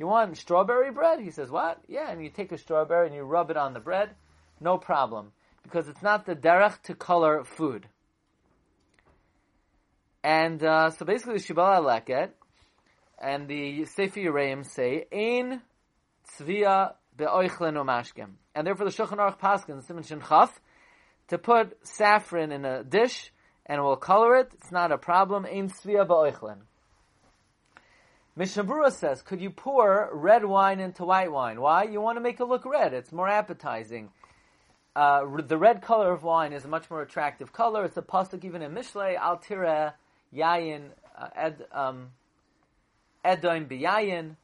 You 0.00 0.06
want 0.06 0.36
strawberry 0.36 0.90
bread?" 0.90 1.20
He 1.20 1.30
says, 1.30 1.50
"What?" 1.50 1.78
Yeah, 1.86 2.10
and 2.10 2.22
you 2.24 2.30
take 2.30 2.50
a 2.50 2.58
strawberry 2.58 3.06
and 3.06 3.14
you 3.14 3.22
rub 3.22 3.50
it 3.50 3.56
on 3.56 3.74
the 3.74 3.80
bread. 3.80 4.16
No 4.58 4.78
problem, 4.78 5.32
because 5.62 5.88
it's 5.88 6.02
not 6.02 6.24
the 6.24 6.34
derech 6.34 6.80
to 6.84 6.94
color 6.94 7.44
food. 7.44 7.86
And 10.24 10.64
uh, 10.64 10.90
so 10.90 11.04
basically, 11.04 11.34
the 11.34 11.40
Shibbolei 11.40 11.80
Haleket 11.82 12.30
and 13.18 13.46
the 13.46 13.84
Sefer 13.84 14.20
Yereim 14.20 14.64
say, 14.64 15.06
Ein 15.12 15.60
tzvia 16.32 16.94
be'oichlen 17.16 17.74
umashkem. 17.74 18.30
And 18.54 18.66
therefore 18.66 18.86
the 18.88 18.92
Shulchan 18.92 19.18
Aruch 19.18 19.38
Paskin, 19.38 19.82
Simon 19.82 20.02
Shin 20.02 20.20
Chaf, 20.26 20.60
to 21.28 21.38
put 21.38 21.76
saffron 21.86 22.52
in 22.52 22.64
a 22.64 22.82
dish 22.82 23.32
and 23.66 23.82
we'll 23.82 23.96
color 23.96 24.36
it, 24.36 24.50
it's 24.54 24.72
not 24.72 24.92
a 24.92 24.98
problem. 24.98 25.44
Ein 25.46 25.68
tzvia 25.68 26.06
be'oichlen. 26.06 26.58
Mishnah 28.40 28.64
Berurah 28.64 28.90
says, 28.90 29.20
could 29.20 29.42
you 29.42 29.50
pour 29.50 30.08
red 30.14 30.46
wine 30.46 30.80
into 30.80 31.04
white 31.04 31.30
wine? 31.30 31.60
Why? 31.60 31.82
You 31.82 32.00
want 32.00 32.16
to 32.16 32.22
make 32.22 32.40
it 32.40 32.46
look 32.46 32.64
red. 32.64 32.94
It's 32.94 33.12
more 33.12 33.28
appetizing. 33.28 34.08
Uh, 34.96 35.42
the 35.46 35.58
red 35.58 35.82
color 35.82 36.10
of 36.10 36.22
wine 36.22 36.54
is 36.54 36.64
a 36.64 36.68
much 36.68 36.90
more 36.90 37.02
attractive 37.02 37.52
color. 37.52 37.84
It's 37.84 37.98
a 37.98 38.02
pasuk 38.02 38.42
even 38.42 38.62
in 38.62 38.72
Mishlei, 38.72 39.16
Al 39.16 39.36
Tira 39.36 39.92
Yayin 40.34 40.84
uh, 41.18 41.28
Ed, 41.36 41.66
um, 41.70 42.12
biyayin. 43.22 44.36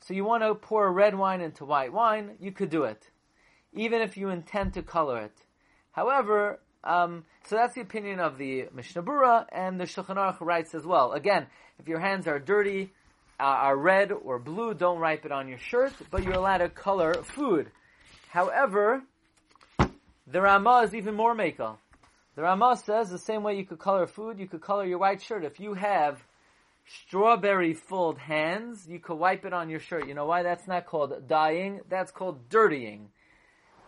So 0.00 0.14
you 0.14 0.24
want 0.24 0.42
to 0.42 0.56
pour 0.56 0.92
red 0.92 1.16
wine 1.16 1.40
into 1.40 1.64
white 1.64 1.92
wine, 1.92 2.32
you 2.40 2.50
could 2.50 2.70
do 2.70 2.82
it, 2.82 3.08
even 3.72 4.02
if 4.02 4.16
you 4.16 4.30
intend 4.30 4.74
to 4.74 4.82
color 4.82 5.20
it. 5.20 5.44
However, 5.92 6.58
um, 6.82 7.24
so 7.44 7.54
that's 7.54 7.76
the 7.76 7.82
opinion 7.82 8.18
of 8.18 8.36
the 8.36 8.64
Mishnah 8.74 9.04
Berurah, 9.04 9.46
and 9.52 9.78
the 9.78 9.84
Shulchan 9.84 10.16
Aruch 10.16 10.40
writes 10.40 10.74
as 10.74 10.84
well. 10.84 11.12
Again, 11.12 11.46
if 11.78 11.86
your 11.86 12.00
hands 12.00 12.26
are 12.26 12.40
dirty, 12.40 12.90
uh, 13.40 13.42
are 13.42 13.76
red 13.76 14.12
or 14.12 14.38
blue, 14.38 14.74
don't 14.74 15.00
wipe 15.00 15.24
it 15.24 15.32
on 15.32 15.48
your 15.48 15.58
shirt, 15.58 15.92
but 16.10 16.24
you're 16.24 16.34
allowed 16.34 16.58
to 16.58 16.68
color 16.68 17.14
food. 17.22 17.70
However, 18.30 19.02
the 20.26 20.40
Ramah 20.40 20.82
is 20.84 20.94
even 20.94 21.14
more 21.14 21.34
makel. 21.34 21.78
The 22.34 22.42
Ramah 22.42 22.76
says 22.84 23.10
the 23.10 23.18
same 23.18 23.42
way 23.42 23.56
you 23.56 23.64
could 23.64 23.78
color 23.78 24.06
food, 24.06 24.38
you 24.38 24.46
could 24.46 24.60
color 24.60 24.84
your 24.84 24.98
white 24.98 25.22
shirt. 25.22 25.44
If 25.44 25.58
you 25.60 25.74
have 25.74 26.22
strawberry 26.86 27.74
filled 27.74 28.18
hands, 28.18 28.86
you 28.88 28.98
could 28.98 29.16
wipe 29.16 29.44
it 29.44 29.52
on 29.52 29.70
your 29.70 29.80
shirt. 29.80 30.06
You 30.08 30.14
know 30.14 30.26
why 30.26 30.42
that's 30.42 30.66
not 30.66 30.86
called 30.86 31.28
dyeing? 31.28 31.80
That's 31.88 32.10
called 32.10 32.48
dirtying. 32.48 33.08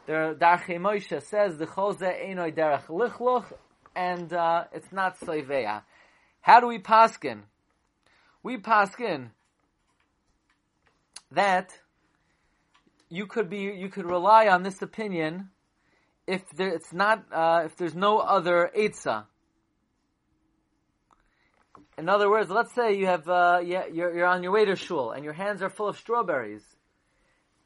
The 0.06 0.36
Darchei 0.38 0.78
Moshe 0.78 1.22
says 1.22 1.58
the 1.58 1.66
chose 1.66 1.98
einoi 1.98 2.54
derech 2.54 2.86
lichloch, 2.86 3.52
and 3.94 4.32
uh, 4.32 4.64
it's 4.72 4.92
not 4.92 5.18
soiveya. 5.20 5.82
How 6.40 6.60
do 6.60 6.66
we 6.66 6.78
paskin? 6.78 7.42
We 8.42 8.56
paskin 8.56 9.30
that 11.32 11.72
you 13.08 13.26
could 13.26 13.50
be 13.50 13.58
you 13.58 13.88
could 13.88 14.06
rely 14.06 14.48
on 14.48 14.62
this 14.62 14.82
opinion 14.82 15.50
if 16.26 16.48
there, 16.50 16.68
it's 16.68 16.92
not 16.92 17.24
uh, 17.32 17.62
if 17.64 17.76
there's 17.76 17.94
no 17.94 18.18
other 18.18 18.70
eitzah. 18.76 19.24
In 21.98 22.08
other 22.08 22.30
words, 22.30 22.48
let's 22.48 22.74
say 22.74 22.96
you 22.96 23.06
have 23.06 23.28
uh, 23.28 23.60
yeah, 23.64 23.86
you're, 23.92 24.14
you're 24.14 24.26
on 24.26 24.42
your 24.42 24.52
way 24.52 24.64
to 24.64 24.76
shul 24.76 25.10
and 25.10 25.24
your 25.24 25.32
hands 25.32 25.60
are 25.60 25.68
full 25.68 25.88
of 25.88 25.98
strawberries, 25.98 26.64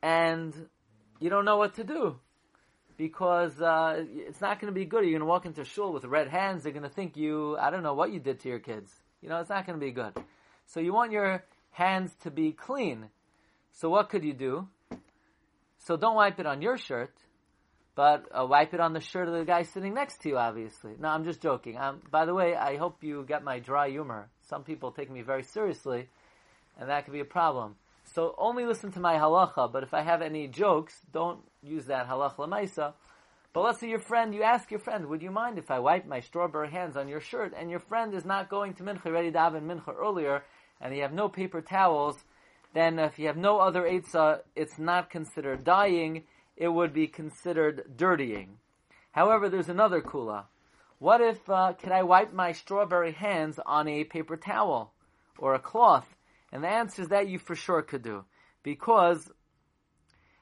and 0.02 0.54
you 1.21 1.30
don't 1.30 1.44
know 1.44 1.56
what 1.56 1.75
to 1.75 1.85
do 1.85 2.18
because 2.97 3.61
uh, 3.61 4.04
it's 4.14 4.40
not 4.40 4.61
going 4.61 4.73
to 4.73 4.78
be 4.78 4.85
good. 4.85 5.04
You're 5.04 5.12
going 5.12 5.21
to 5.21 5.26
walk 5.26 5.47
into 5.47 5.64
shul 5.64 5.92
with 5.92 6.04
red 6.04 6.28
hands. 6.28 6.62
They're 6.62 6.73
going 6.73 6.85
to 6.85 6.88
think 6.88 7.16
you 7.16 7.56
I 7.59 7.71
don't 7.71 7.83
know 7.83 7.94
what 7.94 8.12
you 8.12 8.21
did 8.21 8.40
to 8.40 8.49
your 8.49 8.61
kids. 8.61 8.90
You 9.21 9.28
know, 9.28 9.38
it's 9.40 9.50
not 9.50 9.66
going 9.66 9.78
to 9.78 9.85
be 9.85 9.92
good. 9.92 10.12
So 10.66 10.80
you 10.80 10.92
want 10.92 11.12
your 11.12 11.44
hands 11.71 12.14
to 12.23 12.30
be 12.30 12.52
clean. 12.52 13.11
So 13.75 13.90
what 13.90 14.09
could 14.09 14.25
you 14.25 14.33
do? 14.33 14.69
So 15.78 15.97
don't 15.97 16.16
wipe 16.16 16.40
it 16.40 16.47
on 16.47 16.62
your 16.62 16.78
shirt 16.78 17.12
but 17.95 18.26
uh, 18.37 18.45
wipe 18.45 18.75
it 18.75 18.81
on 18.81 18.93
the 18.93 19.00
shirt 19.00 19.28
of 19.28 19.35
the 19.35 19.45
guy 19.45 19.62
sitting 19.62 19.95
next 19.95 20.21
to 20.23 20.28
you, 20.28 20.38
obviously. 20.38 20.93
No, 20.99 21.09
I'm 21.09 21.25
just 21.25 21.40
joking. 21.40 21.78
Um, 21.78 22.02
by 22.11 22.25
the 22.25 22.35
way, 22.35 22.54
I 22.57 22.76
hope 22.76 23.04
you 23.04 23.25
get 23.26 23.45
my 23.45 23.61
dry 23.61 23.90
humor. 23.90 24.28
Some 24.49 24.64
people 24.64 24.90
take 24.90 25.11
me 25.11 25.23
very 25.23 25.45
seriously, 25.45 26.09
and 26.78 26.88
that 26.90 27.04
could 27.04 27.12
be 27.12 27.21
a 27.21 27.25
problem. 27.25 27.76
So 28.14 28.35
only 28.37 28.66
listen 28.66 28.93
to 28.93 29.00
my 29.00 29.14
halacha, 29.14 29.73
but 29.73 29.83
if 29.83 29.95
I 29.95 30.02
have 30.02 30.23
any 30.23 30.49
jokes, 30.49 31.00
don't 31.12 31.40
use 31.62 31.87
that 31.87 32.09
halacha 32.09 32.37
lemaisa. 32.37 32.95
But 33.52 33.62
let's 33.62 33.78
say 33.78 33.88
your 33.88 34.00
friend, 34.00 34.35
you 34.35 34.43
ask 34.43 34.71
your 34.73 34.81
friend, 34.81 35.07
would 35.07 35.23
you 35.23 35.31
mind 35.31 35.59
if 35.59 35.71
I 35.71 35.78
wipe 35.78 36.07
my 36.07 36.19
strawberry 36.19 36.71
hands 36.71 36.97
on 36.97 37.07
your 37.07 37.21
shirt, 37.21 37.54
and 37.57 37.71
your 37.71 37.78
friend 37.78 38.12
is 38.12 38.25
not 38.25 38.50
going 38.50 38.75
to 38.75 38.83
mincha, 38.83 39.12
ready 39.12 39.31
to 39.31 39.38
have 39.38 39.54
in 39.54 39.69
mincha 39.69 39.95
earlier, 39.97 40.43
and 40.81 40.95
you 40.95 41.02
have 41.02 41.12
no 41.12 41.28
paper 41.28 41.61
towels, 41.62 42.16
then 42.75 42.99
if 42.99 43.19
you 43.19 43.28
have 43.28 43.37
no 43.37 43.61
other 43.61 43.83
eitzah, 43.83 44.40
it's 44.54 44.78
not 44.78 45.09
considered 45.09 45.64
dying, 45.64 46.25
it 46.57 46.69
would 46.69 46.93
be 46.93 47.07
considered 47.07 47.97
dirtying. 47.97 48.59
However, 49.12 49.49
there's 49.49 49.69
another 49.69 50.00
kula. 50.02 50.45
What 50.99 51.21
if, 51.21 51.49
uh, 51.49 51.75
could 51.75 51.93
I 51.93 52.02
wipe 52.02 52.33
my 52.33 52.52
strawberry 52.52 53.12
hands 53.12 53.61
on 53.64 53.87
a 53.88 54.04
paper 54.04 54.37
towel 54.37 54.93
or 55.38 55.54
a 55.54 55.59
cloth? 55.61 56.09
And 56.52 56.64
the 56.64 56.69
answer 56.69 57.02
is 57.02 57.09
that 57.09 57.28
you 57.28 57.38
for 57.38 57.54
sure 57.54 57.83
could 57.83 58.02
do. 58.02 58.25
Because 58.62 59.31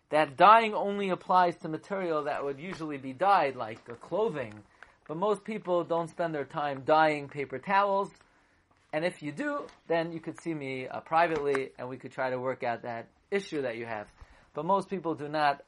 that 0.08 0.36
dyeing 0.36 0.74
only 0.74 1.10
applies 1.10 1.56
to 1.58 1.68
material 1.68 2.24
that 2.24 2.44
would 2.44 2.60
usually 2.60 2.98
be 2.98 3.12
dyed, 3.12 3.56
like 3.56 3.80
clothing. 4.00 4.54
But 5.06 5.16
most 5.16 5.44
people 5.44 5.84
don't 5.84 6.08
spend 6.08 6.34
their 6.34 6.44
time 6.44 6.82
dyeing 6.86 7.28
paper 7.28 7.58
towels. 7.58 8.10
And 8.92 9.04
if 9.04 9.22
you 9.22 9.32
do, 9.32 9.66
then 9.88 10.12
you 10.12 10.20
could 10.20 10.40
see 10.40 10.52
me 10.52 10.86
uh, 10.86 11.00
privately 11.00 11.70
and 11.78 11.88
we 11.88 11.96
could 11.96 12.12
try 12.12 12.30
to 12.30 12.38
work 12.38 12.62
out 12.62 12.82
that 12.82 13.08
issue 13.30 13.62
that 13.62 13.76
you 13.76 13.86
have. 13.86 14.06
But 14.54 14.66
most 14.66 14.90
people 14.90 15.14
do 15.14 15.28
not 15.28 15.62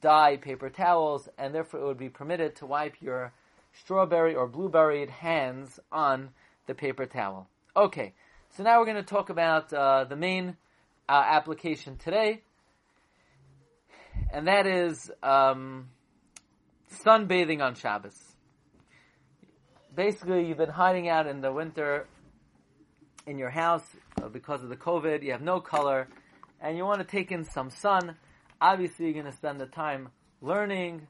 dye 0.00 0.36
paper 0.36 0.68
towels, 0.68 1.28
and 1.38 1.54
therefore 1.54 1.80
it 1.80 1.86
would 1.86 1.98
be 1.98 2.08
permitted 2.08 2.56
to 2.56 2.66
wipe 2.66 2.96
your 3.00 3.32
strawberry 3.72 4.34
or 4.34 4.46
blueberried 4.46 5.10
hands 5.10 5.78
on 5.92 6.30
the 6.66 6.74
paper 6.74 7.06
towel. 7.06 7.48
Okay, 7.76 8.14
so 8.56 8.62
now 8.62 8.78
we're 8.78 8.86
going 8.86 8.96
to 8.96 9.02
talk 9.02 9.30
about 9.30 9.72
uh, 9.72 10.04
the 10.04 10.16
main 10.16 10.56
uh, 11.08 11.22
application 11.24 11.96
today, 11.96 12.42
and 14.32 14.48
that 14.48 14.66
is 14.66 15.10
um, 15.22 15.88
sunbathing 17.04 17.62
on 17.62 17.74
Shabbos. 17.74 18.18
Basically, 19.94 20.46
you've 20.46 20.58
been 20.58 20.68
hiding 20.68 21.08
out 21.08 21.26
in 21.26 21.40
the 21.40 21.52
winter 21.52 22.06
in 23.26 23.38
your 23.38 23.50
house 23.50 23.84
uh, 24.22 24.28
because 24.28 24.62
of 24.62 24.68
the 24.68 24.76
COVID. 24.76 25.22
You 25.22 25.32
have 25.32 25.42
no 25.42 25.60
color, 25.60 26.08
and 26.60 26.76
you 26.76 26.84
want 26.84 27.00
to 27.00 27.06
take 27.06 27.32
in 27.32 27.44
some 27.44 27.70
sun. 27.70 28.16
Obviously, 28.60 29.06
you're 29.06 29.14
going 29.14 29.26
to 29.26 29.36
spend 29.36 29.60
the 29.60 29.66
time 29.66 30.08
learning. 30.40 31.06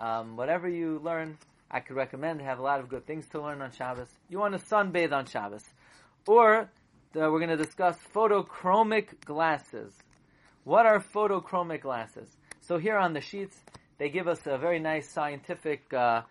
Um, 0.00 0.36
whatever 0.36 0.68
you 0.68 1.00
learn, 1.04 1.38
I 1.70 1.80
could 1.80 1.96
recommend. 1.96 2.40
Have 2.40 2.58
a 2.58 2.62
lot 2.62 2.80
of 2.80 2.88
good 2.88 3.06
things 3.06 3.28
to 3.30 3.40
learn 3.40 3.62
on 3.62 3.70
Shabbos. 3.72 4.08
You 4.28 4.38
want 4.38 4.58
to 4.58 4.64
sunbathe 4.64 5.12
on 5.12 5.26
Shabbos, 5.26 5.64
or 6.26 6.70
the, 7.12 7.30
we're 7.30 7.38
going 7.38 7.56
to 7.56 7.56
discuss 7.56 7.96
photochromic 8.14 9.24
glasses. 9.24 9.92
What 10.64 10.86
are 10.86 10.98
photochromic 10.98 11.82
glasses? 11.82 12.28
So 12.62 12.78
here 12.78 12.96
on 12.96 13.12
the 13.12 13.20
sheets, 13.20 13.56
they 13.98 14.08
give 14.08 14.26
us 14.26 14.40
a 14.46 14.56
very 14.56 14.78
nice 14.78 15.08
scientific 15.10 15.92
uh, 15.92 16.22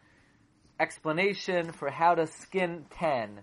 explanation 0.80 1.72
for 1.72 1.90
how 1.90 2.16
to 2.16 2.26
skin 2.26 2.86
tan. 2.90 3.42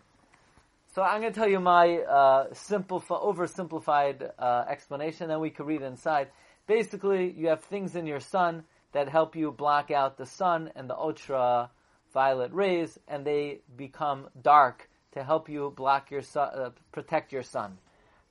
So 0.93 1.03
I'm 1.03 1.21
going 1.21 1.33
to 1.33 1.39
tell 1.39 1.49
you 1.49 1.61
my 1.61 1.99
uh, 1.99 2.53
simple, 2.53 3.01
oversimplified 3.01 4.33
uh, 4.37 4.65
explanation, 4.69 5.29
then 5.29 5.39
we 5.39 5.51
can 5.51 5.67
read 5.67 5.83
inside. 5.83 6.31
Basically, 6.67 7.31
you 7.31 7.47
have 7.47 7.63
things 7.63 7.95
in 7.95 8.07
your 8.07 8.19
sun 8.19 8.65
that 8.91 9.09
help 9.09 9.37
you 9.37 9.53
block 9.53 9.93
out 9.93 10.19
the 10.19 10.27
sun 10.27 10.73
and 10.75 10.91
the 10.91 10.97
ultraviolet 10.97 12.53
rays, 12.53 12.99
and 13.07 13.25
they 13.25 13.61
become 13.77 14.31
dark 14.43 14.91
to 15.13 15.23
help 15.23 15.49
you 15.49 15.73
block 15.77 16.11
your 16.11 16.23
uh, 16.35 16.71
protect 16.91 17.33
your 17.33 17.45
sun, 17.45 17.79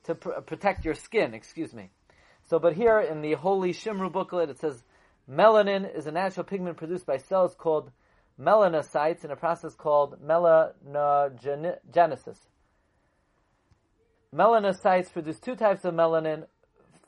to 0.04 0.14
pr- 0.14 0.40
protect 0.44 0.84
your 0.84 0.92
skin. 0.92 1.32
Excuse 1.32 1.72
me. 1.72 1.88
So, 2.50 2.58
but 2.58 2.74
here 2.74 3.00
in 3.00 3.22
the 3.22 3.32
Holy 3.34 3.72
Shimru 3.72 4.12
booklet, 4.12 4.50
it 4.50 4.58
says 4.58 4.84
melanin 5.30 5.96
is 5.96 6.06
a 6.06 6.12
natural 6.12 6.44
pigment 6.44 6.76
produced 6.76 7.06
by 7.06 7.16
cells 7.16 7.54
called 7.54 7.90
melanocytes 8.38 9.24
in 9.24 9.30
a 9.30 9.36
process 9.36 9.74
called 9.74 10.22
melanogenesis. 10.22 12.36
Melanocytes 14.34 15.12
produce 15.12 15.40
two 15.40 15.56
types 15.56 15.84
of 15.84 15.92
melanin, 15.92 16.46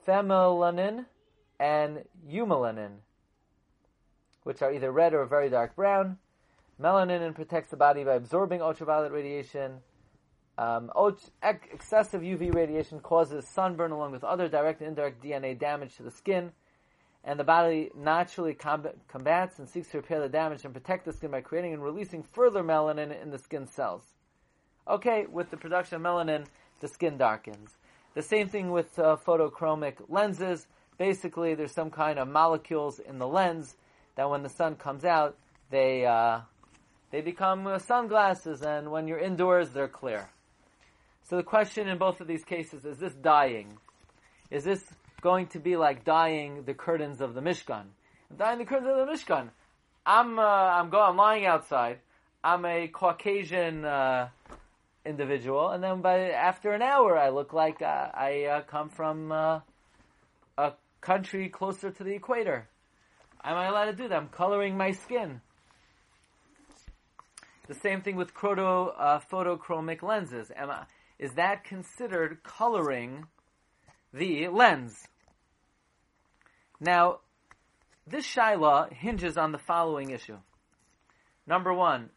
pheomelanin 0.07 1.07
and 1.61 2.05
eumelanin, 2.29 2.97
which 4.43 4.61
are 4.61 4.73
either 4.73 4.91
red 4.91 5.15
or 5.15 5.25
very 5.25 5.49
dark 5.49 5.77
brown. 5.77 6.19
Melanin 6.81 7.33
protects 7.33 7.71
the 7.71 7.77
body 7.77 8.03
by 8.03 8.15
absorbing 8.15 8.61
ultraviolet 8.61 9.13
radiation, 9.13 9.79
um, 10.59 10.91
excessive 11.43 12.23
UV 12.23 12.53
radiation 12.53 12.99
causes 12.99 13.47
sunburn 13.47 13.93
along 13.93 14.11
with 14.11 14.25
other 14.25 14.49
direct 14.49 14.81
and 14.81 14.89
indirect 14.89 15.23
DNA 15.23 15.57
damage 15.57 15.97
to 15.97 16.03
the 16.03 16.11
skin, 16.11 16.51
and 17.23 17.39
the 17.39 17.45
body 17.45 17.91
naturally 17.97 18.53
combats 18.53 19.61
and 19.61 19.69
seeks 19.69 19.89
to 19.91 19.99
repair 19.99 20.21
the 20.21 20.29
damage 20.29 20.65
and 20.65 20.75
protect 20.75 21.05
the 21.05 21.13
skin 21.13 21.31
by 21.31 21.41
creating 21.41 21.73
and 21.73 21.85
releasing 21.85 22.25
further 22.25 22.65
melanin 22.65 23.23
in 23.23 23.31
the 23.31 23.39
skin 23.39 23.65
cells. 23.69 24.03
Okay, 24.89 25.27
with 25.31 25.51
the 25.51 25.57
production 25.57 25.95
of 25.95 26.03
melanin, 26.03 26.47
the 26.83 26.89
skin 26.89 27.17
darkens. 27.17 27.71
The 28.15 28.21
same 28.21 28.51
thing 28.51 28.71
with 28.71 28.99
uh, 28.99 29.17
photochromic 29.25 29.95
lenses. 30.11 30.67
Basically, 30.99 31.55
there's 31.55 31.73
some 31.73 31.91
kind 31.91 32.19
of 32.19 32.29
molecules 32.29 32.99
in 32.99 33.19
the 33.19 33.27
lens 33.27 33.75
that 34.17 34.29
when 34.29 34.43
the 34.43 34.51
sun 34.51 34.77
comes 34.77 35.07
out, 35.07 35.39
they 35.71 36.05
uh, 36.05 36.41
they 37.11 37.23
become 37.23 37.67
uh, 37.67 37.79
sunglasses, 37.79 38.61
and 38.61 38.91
when 38.91 39.09
you're 39.09 39.19
indoors, 39.19 39.71
they're 39.71 39.89
clear. 39.89 40.29
So 41.29 41.37
the 41.37 41.43
question 41.43 41.89
in 41.89 41.97
both 41.97 42.21
of 42.21 42.27
these 42.27 42.45
cases 42.45 42.85
is 42.85 42.99
this 42.99 43.15
dying? 43.15 43.79
Is 44.51 44.65
this 44.65 44.85
going 45.23 45.47
to 45.49 45.59
be 45.59 45.77
like 45.77 46.05
dyeing 46.05 46.65
the 46.65 46.75
curtains 46.75 47.23
of 47.23 47.33
the 47.33 47.41
Mishkan? 47.41 47.85
I'm 48.31 48.37
dyeing 48.37 48.59
the 48.59 48.67
curtains 48.67 48.91
of 48.91 49.07
the 49.07 49.13
Mishkan. 49.13 49.49
I'm 50.05 50.39
uh, 50.39 50.43
I'm 50.43 50.91
going. 50.91 51.11
I'm 51.11 51.17
lying 51.17 51.47
outside. 51.47 52.01
I'm 52.45 52.65
a 52.67 52.89
Caucasian 52.89 53.85
uh, 53.85 54.29
individual, 55.05 55.71
and 55.71 55.83
then 55.83 56.01
by 56.01 56.31
after 56.31 56.73
an 56.73 56.83
hour, 56.83 57.19
I 57.19 57.31
look 57.31 57.53
like 57.53 57.83
uh, 57.83 58.09
I 58.15 58.45
uh, 58.45 58.61
come 58.63 58.89
from 58.89 59.33
uh, 59.33 59.61
a 60.57 60.73
country 61.01 61.49
closer 61.49 61.91
to 61.91 62.05
the 62.05 62.15
equator. 62.15 62.69
Am 63.45 63.57
I 63.57 63.67
allowed 63.67 63.87
to 63.87 63.93
do 63.93 64.09
that? 64.09 64.17
I'm 64.17 64.29
coloring 64.29 64.77
my 64.77 64.93
skin. 64.93 65.41
The 67.67 67.75
same 67.75 68.03
thing 68.03 68.17
with 68.17 68.35
proto 68.35 68.63
uh, 68.63 69.21
photochromic 69.31 70.03
lenses. 70.03 70.51
Am 70.55 70.71
I, 70.71 70.85
is 71.19 71.33
that 71.35 71.65
considered 71.65 72.43
coloring 72.43 73.27
the 74.13 74.49
lens? 74.49 75.07
Now, 76.81 77.21
this 78.07 78.27
shaila 78.27 78.93
hinges 78.93 79.37
on 79.37 79.53
the 79.53 79.59
following 79.59 80.11
issue. 80.11 80.39
Number 81.47 81.73
one, 81.73 82.11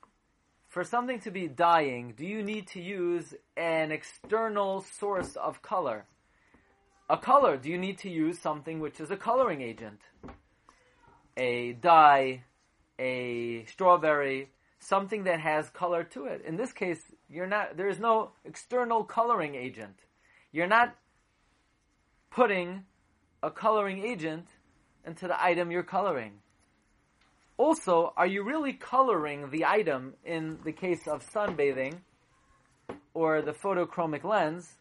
for 0.75 0.83
something 0.83 1.21
to 1.21 1.31
be 1.31 1.47
dyeing, 1.47 2.13
do 2.17 2.25
you 2.25 2.43
need 2.43 2.67
to 2.67 2.81
use 2.81 3.33
an 3.55 3.93
external 3.93 4.81
source 4.81 5.37
of 5.37 5.61
color? 5.61 6.03
A 7.09 7.15
color, 7.15 7.55
do 7.55 7.69
you 7.69 7.77
need 7.77 7.97
to 7.99 8.09
use 8.09 8.37
something 8.39 8.81
which 8.81 8.99
is 8.99 9.09
a 9.09 9.15
coloring 9.15 9.61
agent? 9.61 10.01
A 11.37 11.71
dye, 11.79 12.43
a 12.99 13.63
strawberry, 13.67 14.49
something 14.79 15.23
that 15.23 15.39
has 15.39 15.69
color 15.69 16.03
to 16.03 16.25
it. 16.25 16.43
In 16.45 16.57
this 16.57 16.73
case, 16.73 17.03
you're 17.29 17.47
not, 17.47 17.77
there 17.77 17.87
is 17.87 17.97
no 17.97 18.31
external 18.43 19.05
coloring 19.05 19.55
agent. 19.55 19.97
You're 20.51 20.67
not 20.67 20.93
putting 22.29 22.83
a 23.41 23.49
coloring 23.49 24.03
agent 24.03 24.47
into 25.07 25.25
the 25.25 25.41
item 25.41 25.71
you're 25.71 25.83
coloring. 25.83 26.41
Also, 27.57 28.13
are 28.17 28.27
you 28.27 28.43
really 28.43 28.73
coloring 28.73 29.49
the 29.49 29.63
item 29.65 30.13
in 30.25 30.59
the 30.65 30.73
case 30.73 31.07
of 31.07 31.25
sunbathing 31.31 32.01
or 33.13 33.41
the 33.41 33.53
photochromic 33.53 34.25
lens? 34.25 34.75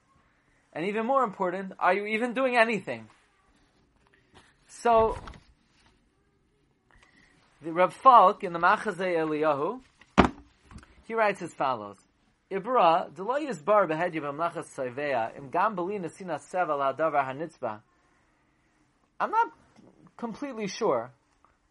And 0.73 0.85
even 0.87 1.07
more 1.07 1.23
important, 1.23 1.75
are 1.79 1.95
you 1.95 2.07
even 2.07 2.35
doing 2.35 2.57
anything? 2.57 3.07
So, 4.67 5.17
the 7.63 7.73
Reb 7.73 7.93
Falk 7.93 8.43
in 8.43 8.53
the 8.53 8.59
Machazeh 8.59 9.19
Eliyahu, 9.19 9.79
he 11.07 11.15
writes 11.15 11.43
as 11.43 11.55
follows. 11.55 11.99
Ibra, 12.51 13.13
soiveya, 13.15 15.37
im 15.39 15.49
gam 15.49 15.77
sevel. 15.77 17.81
I'm 19.21 19.31
not 19.31 19.53
completely 20.17 20.67
sure 20.67 21.13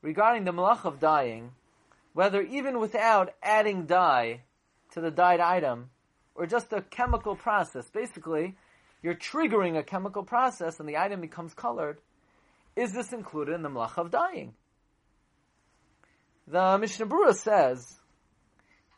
regarding 0.03 0.43
the 0.43 0.51
malach 0.51 0.85
of 0.85 0.99
dyeing, 0.99 1.49
whether 2.13 2.41
even 2.43 2.79
without 2.79 3.33
adding 3.41 3.87
dye 3.87 4.41
to 4.91 5.01
the 5.01 5.09
dyed 5.09 5.39
item, 5.39 5.89
or 6.35 6.45
just 6.45 6.71
a 6.73 6.81
chemical 6.81 7.35
process, 7.35 7.89
basically, 7.89 8.55
you're 9.01 9.15
triggering 9.15 9.77
a 9.77 9.83
chemical 9.83 10.23
process 10.23 10.79
and 10.79 10.87
the 10.87 10.97
item 10.97 11.21
becomes 11.21 11.53
colored, 11.55 11.97
is 12.75 12.91
this 12.91 13.11
included 13.13 13.55
in 13.55 13.63
the 13.63 13.69
malach 13.69 13.97
of 13.97 14.11
dyeing? 14.11 14.53
The 16.47 16.77
Mishnah 16.77 17.07
Berurah 17.07 17.35
says, 17.35 17.95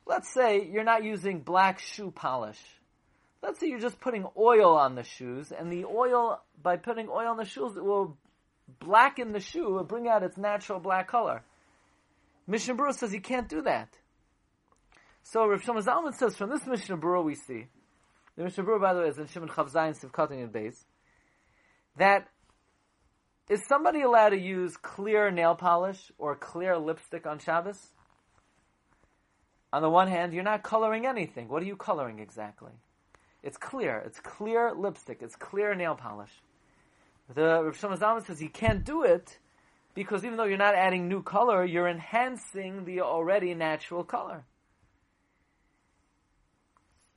let's 0.05 0.33
say 0.33 0.65
you're 0.65 0.83
not 0.83 1.03
using 1.03 1.39
black 1.39 1.79
shoe 1.79 2.11
polish. 2.11 2.59
Let's 3.43 3.59
say 3.59 3.67
you're 3.67 3.79
just 3.79 3.99
putting 3.99 4.25
oil 4.35 4.75
on 4.75 4.95
the 4.95 5.03
shoes, 5.03 5.51
and 5.51 5.71
the 5.71 5.85
oil, 5.85 6.41
by 6.61 6.77
putting 6.77 7.09
oil 7.09 7.27
on 7.27 7.37
the 7.37 7.45
shoes, 7.45 7.77
it 7.77 7.83
will 7.83 8.17
blacken 8.79 9.31
the 9.31 9.39
shoe 9.39 9.77
and 9.77 9.87
bring 9.87 10.07
out 10.07 10.23
its 10.23 10.37
natural 10.37 10.79
black 10.79 11.07
color. 11.07 11.43
Mishnah 12.47 12.75
Berurah 12.75 12.93
says 12.93 13.13
you 13.13 13.21
can't 13.21 13.49
do 13.49 13.61
that. 13.61 13.89
So 15.23 15.45
Rav 15.47 15.61
Shlomo 15.61 15.83
Zalman 15.83 16.13
says 16.13 16.35
from 16.35 16.49
this 16.49 16.65
Mishnah 16.65 16.97
Berurah 16.97 17.23
we 17.23 17.35
see, 17.35 17.67
the 18.35 18.43
Mishnah 18.43 18.63
Berurah 18.63 18.81
by 18.81 18.93
the 18.93 19.01
way 19.01 19.07
is 19.07 19.17
in 19.17 19.27
Shimon 19.27 19.49
Chav 19.49 19.71
Zayin 19.71 19.99
Sivkating 19.99 20.43
and 20.43 20.53
Beis, 20.53 20.83
that 21.97 22.27
is 23.49 23.65
somebody 23.67 24.01
allowed 24.01 24.29
to 24.29 24.39
use 24.39 24.75
clear 24.77 25.29
nail 25.31 25.55
polish 25.55 26.11
or 26.17 26.35
clear 26.35 26.77
lipstick 26.77 27.25
on 27.25 27.39
Shabbos? 27.39 27.91
On 29.71 29.81
the 29.81 29.89
one 29.89 30.07
hand, 30.07 30.33
you're 30.33 30.43
not 30.43 30.63
coloring 30.63 31.05
anything. 31.05 31.47
What 31.47 31.61
are 31.61 31.65
you 31.65 31.75
coloring 31.75 32.19
exactly? 32.19 32.71
It's 33.43 33.57
clear. 33.57 34.01
It's 34.05 34.19
clear 34.19 34.73
lipstick. 34.73 35.21
It's 35.21 35.35
clear 35.35 35.75
nail 35.75 35.95
polish. 35.95 36.31
The 37.33 37.63
Rav 37.63 37.77
Shlomo 37.77 37.97
Zalman 37.97 38.25
says 38.25 38.41
you 38.41 38.49
can't 38.49 38.85
do 38.85 39.03
it 39.03 39.37
because 39.95 40.23
even 40.23 40.37
though 40.37 40.43
you're 40.43 40.57
not 40.57 40.75
adding 40.75 41.07
new 41.07 41.23
color, 41.23 41.65
you're 41.65 41.87
enhancing 41.87 42.85
the 42.85 43.01
already 43.01 43.55
natural 43.55 44.03
color. 44.03 44.43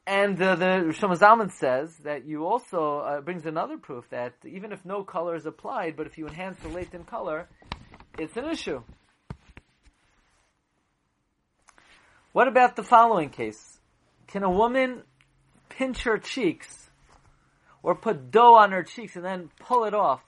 And 0.06 0.40
uh, 0.40 0.54
the 0.54 0.64
Shlomo 0.98 1.18
Zalman 1.18 1.52
says 1.52 1.94
that 2.04 2.24
you 2.24 2.46
also 2.46 3.00
uh, 3.00 3.20
brings 3.20 3.44
another 3.44 3.76
proof 3.76 4.08
that 4.08 4.32
even 4.46 4.72
if 4.72 4.82
no 4.86 5.04
color 5.04 5.36
is 5.36 5.44
applied, 5.44 5.96
but 5.96 6.06
if 6.06 6.16
you 6.16 6.26
enhance 6.26 6.58
the 6.60 6.68
latent 6.68 7.06
color, 7.06 7.46
it's 8.18 8.36
an 8.38 8.46
issue. 8.46 8.82
What 12.32 12.48
about 12.48 12.76
the 12.76 12.82
following 12.82 13.28
case? 13.28 13.78
Can 14.28 14.42
a 14.42 14.50
woman 14.50 15.02
pinch 15.68 16.04
her 16.04 16.16
cheeks 16.16 16.87
or 17.82 17.94
put 17.94 18.30
dough 18.30 18.54
on 18.54 18.72
her 18.72 18.82
cheeks 18.82 19.16
and 19.16 19.24
then 19.24 19.50
pull 19.60 19.84
it 19.84 19.94
off? 19.94 20.22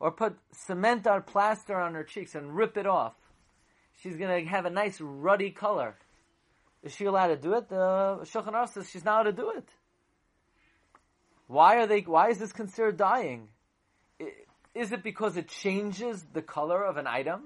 Or 0.00 0.10
put 0.10 0.36
cement 0.52 1.06
or 1.06 1.20
plaster 1.20 1.78
on 1.78 1.94
her 1.94 2.04
cheeks 2.04 2.34
and 2.34 2.56
rip 2.56 2.76
it 2.76 2.86
off? 2.86 3.14
She's 4.02 4.16
going 4.16 4.44
to 4.44 4.50
have 4.50 4.64
a 4.64 4.70
nice 4.70 5.00
ruddy 5.00 5.50
color. 5.50 5.96
Is 6.82 6.92
she 6.92 7.04
allowed 7.04 7.28
to 7.28 7.36
do 7.36 7.54
it? 7.54 7.68
The 7.68 8.20
Shulchan 8.24 8.52
Aruch 8.52 8.70
says 8.70 8.90
she's 8.90 9.04
not 9.04 9.26
allowed 9.26 9.36
to 9.36 9.42
do 9.42 9.50
it. 9.50 9.68
Why 11.46 11.76
are 11.76 11.86
they? 11.86 12.00
Why 12.00 12.30
is 12.30 12.38
this 12.38 12.52
considered 12.52 12.96
dyeing? 12.96 13.48
Is 14.74 14.90
it 14.90 15.02
because 15.02 15.36
it 15.36 15.48
changes 15.48 16.24
the 16.32 16.42
color 16.42 16.82
of 16.82 16.96
an 16.96 17.06
item? 17.06 17.42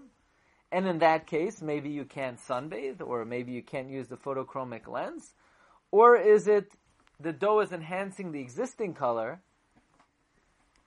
And 0.72 0.86
in 0.86 0.98
that 0.98 1.26
case, 1.26 1.60
maybe 1.60 1.90
you 1.90 2.04
can't 2.04 2.38
sunbathe, 2.38 3.00
or 3.00 3.24
maybe 3.24 3.52
you 3.52 3.62
can't 3.62 3.90
use 3.90 4.08
the 4.08 4.16
photochromic 4.16 4.88
lens, 4.88 5.34
or 5.90 6.16
is 6.16 6.48
it 6.48 6.72
the 7.20 7.33
dough 7.33 7.61
is 7.61 7.72
enhancing 7.72 8.33
the 8.33 8.40
existing 8.40 8.94
color? 8.94 9.40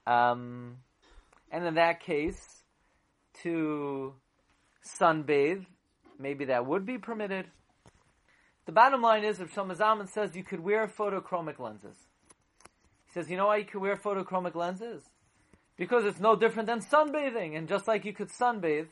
Um, 0.05 0.77
and 1.51 1.65
in 1.65 1.75
that 1.75 2.01
case, 2.01 2.63
to 3.43 4.13
sunbathe, 4.85 5.65
maybe 6.19 6.45
that 6.45 6.65
would 6.65 6.85
be 6.85 6.97
permitted. 6.97 7.45
The 8.65 8.71
bottom 8.71 9.01
line 9.01 9.23
is, 9.23 9.39
if 9.39 9.53
Shlomo 9.53 9.75
Zalman 9.75 10.09
says 10.09 10.35
you 10.35 10.43
could 10.43 10.59
wear 10.59 10.87
photochromic 10.87 11.59
lenses. 11.59 11.97
He 13.07 13.13
says, 13.13 13.29
you 13.29 13.37
know 13.37 13.47
why 13.47 13.57
you 13.57 13.65
could 13.65 13.81
wear 13.81 13.95
photochromic 13.95 14.53
lenses? 14.53 15.03
Because 15.75 16.05
it's 16.05 16.19
no 16.19 16.35
different 16.35 16.67
than 16.67 16.81
sunbathing. 16.81 17.57
And 17.57 17.67
just 17.67 17.87
like 17.87 18.05
you 18.05 18.13
could 18.13 18.29
sunbathe, 18.29 18.87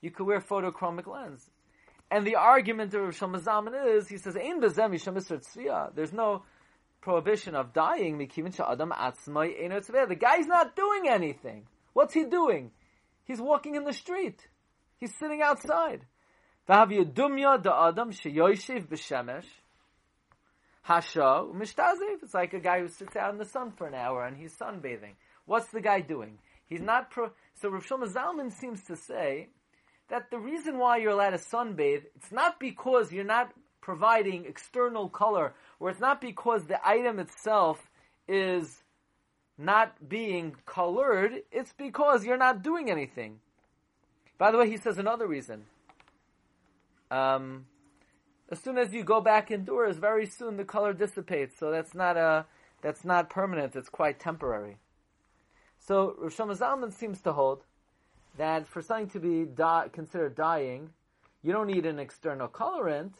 you 0.00 0.10
could 0.10 0.26
wear 0.26 0.40
photochromic 0.40 1.06
lens. 1.06 1.50
And 2.10 2.24
the 2.24 2.36
argument 2.36 2.94
of 2.94 3.00
Shlomo 3.16 3.40
Zalman 3.40 3.96
is, 3.96 4.08
he 4.08 4.18
says, 4.18 4.36
Ein 4.36 4.60
There's 4.60 6.12
no 6.12 6.42
prohibition 7.06 7.54
of 7.54 7.72
dying. 7.72 8.18
The 8.18 8.26
guy's 10.20 10.46
not 10.48 10.74
doing 10.74 11.08
anything. 11.08 11.68
What's 11.92 12.12
he 12.12 12.24
doing? 12.24 12.72
He's 13.22 13.40
walking 13.40 13.76
in 13.76 13.84
the 13.84 13.92
street. 13.92 14.48
He's 14.98 15.14
sitting 15.16 15.40
outside. 15.40 16.00
It's 16.68 17.14
like 22.34 22.54
a 22.54 22.60
guy 22.60 22.80
who 22.80 22.88
sits 22.88 23.14
out 23.14 23.32
in 23.32 23.38
the 23.38 23.44
sun 23.44 23.70
for 23.70 23.86
an 23.86 23.94
hour 23.94 24.24
and 24.24 24.36
he's 24.36 24.56
sunbathing. 24.56 25.14
What's 25.44 25.70
the 25.70 25.80
guy 25.80 26.00
doing? 26.00 26.38
He's 26.66 26.82
not 26.82 27.12
pro. 27.12 27.30
So 27.54 27.68
Rav 27.68 27.86
Shlomo 27.86 28.12
Zalman 28.12 28.52
seems 28.52 28.82
to 28.86 28.96
say 28.96 29.50
that 30.08 30.32
the 30.32 30.40
reason 30.40 30.78
why 30.78 30.96
you're 30.96 31.12
allowed 31.12 31.30
to 31.30 31.38
sunbathe, 31.38 32.02
it's 32.16 32.32
not 32.32 32.58
because 32.58 33.12
you're 33.12 33.22
not 33.22 33.52
providing 33.80 34.46
external 34.46 35.08
color, 35.08 35.54
or 35.78 35.90
it's 35.90 36.00
not 36.00 36.20
because 36.20 36.64
the 36.64 36.86
item 36.86 37.18
itself 37.18 37.90
is 38.28 38.82
not 39.58 40.08
being 40.08 40.54
colored, 40.66 41.42
it's 41.50 41.72
because 41.72 42.24
you're 42.24 42.36
not 42.36 42.62
doing 42.62 42.90
anything. 42.90 43.40
By 44.38 44.50
the 44.50 44.58
way, 44.58 44.68
he 44.68 44.76
says 44.76 44.98
another 44.98 45.26
reason 45.26 45.64
um, 47.10 47.66
as 48.50 48.60
soon 48.60 48.78
as 48.78 48.92
you 48.92 49.02
go 49.04 49.20
back 49.20 49.50
indoors, 49.50 49.98
very 49.98 50.26
soon 50.26 50.56
the 50.56 50.64
color 50.64 50.92
dissipates. 50.92 51.56
So 51.58 51.70
that's 51.70 51.94
not 51.94 52.16
a 52.16 52.46
that's 52.82 53.04
not 53.04 53.30
permanent. 53.30 53.74
It's 53.74 53.88
quite 53.88 54.20
temporary. 54.20 54.76
So 55.78 56.14
Rosh 56.18 56.36
Zalman 56.36 56.92
seems 56.92 57.20
to 57.22 57.32
hold 57.32 57.64
that 58.36 58.66
for 58.66 58.82
something 58.82 59.08
to 59.10 59.20
be 59.20 59.44
di- 59.44 59.88
considered 59.92 60.34
dying, 60.34 60.90
you 61.42 61.52
don't 61.52 61.68
need 61.68 61.86
an 61.86 61.98
external 61.98 62.48
colorant. 62.48 63.12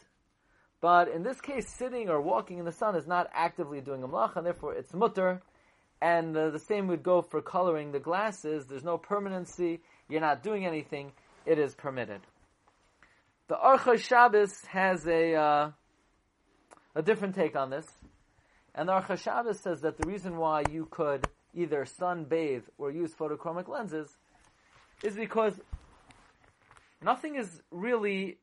But 0.87 1.09
in 1.09 1.25
this 1.25 1.41
case, 1.41 1.69
sitting 1.69 2.09
or 2.09 2.21
walking 2.21 2.59
in 2.59 2.65
the 2.65 2.71
sun 2.71 2.95
is 2.95 3.09
not 3.09 3.29
actively 3.35 3.81
doing 3.81 4.05
a 4.05 4.07
mlach, 4.07 4.37
and 4.37 4.47
therefore 4.47 4.73
it's 4.73 4.95
mutter. 4.95 5.43
And 6.01 6.37
uh, 6.37 6.51
the 6.51 6.61
same 6.61 6.87
would 6.87 7.03
go 7.03 7.23
for 7.23 7.43
coloring 7.43 7.91
the 7.91 7.99
glasses. 7.99 8.67
There's 8.67 8.85
no 8.85 8.97
permanency. 8.97 9.81
You're 10.09 10.21
not 10.21 10.45
doing 10.45 10.65
anything. 10.65 11.11
It 11.45 11.59
is 11.59 11.75
permitted. 11.75 12.21
The 13.49 13.57
Orchos 13.57 13.99
Shabbos 13.99 14.65
has 14.67 15.05
a 15.09 15.35
uh, 15.35 15.71
a 16.95 17.03
different 17.03 17.35
take 17.35 17.57
on 17.57 17.69
this, 17.69 17.89
and 18.73 18.89
the 18.89 18.93
Orchos 18.93 19.19
Shabbos 19.19 19.59
says 19.59 19.81
that 19.81 19.99
the 19.99 20.07
reason 20.07 20.37
why 20.37 20.63
you 20.71 20.87
could 20.89 21.27
either 21.53 21.85
sunbathe 21.85 22.63
or 22.79 22.93
use 22.93 23.13
photochromic 23.13 23.67
lenses 23.67 24.17
is 25.03 25.17
because 25.17 25.59
nothing 27.03 27.35
is 27.35 27.61
really 27.73 28.39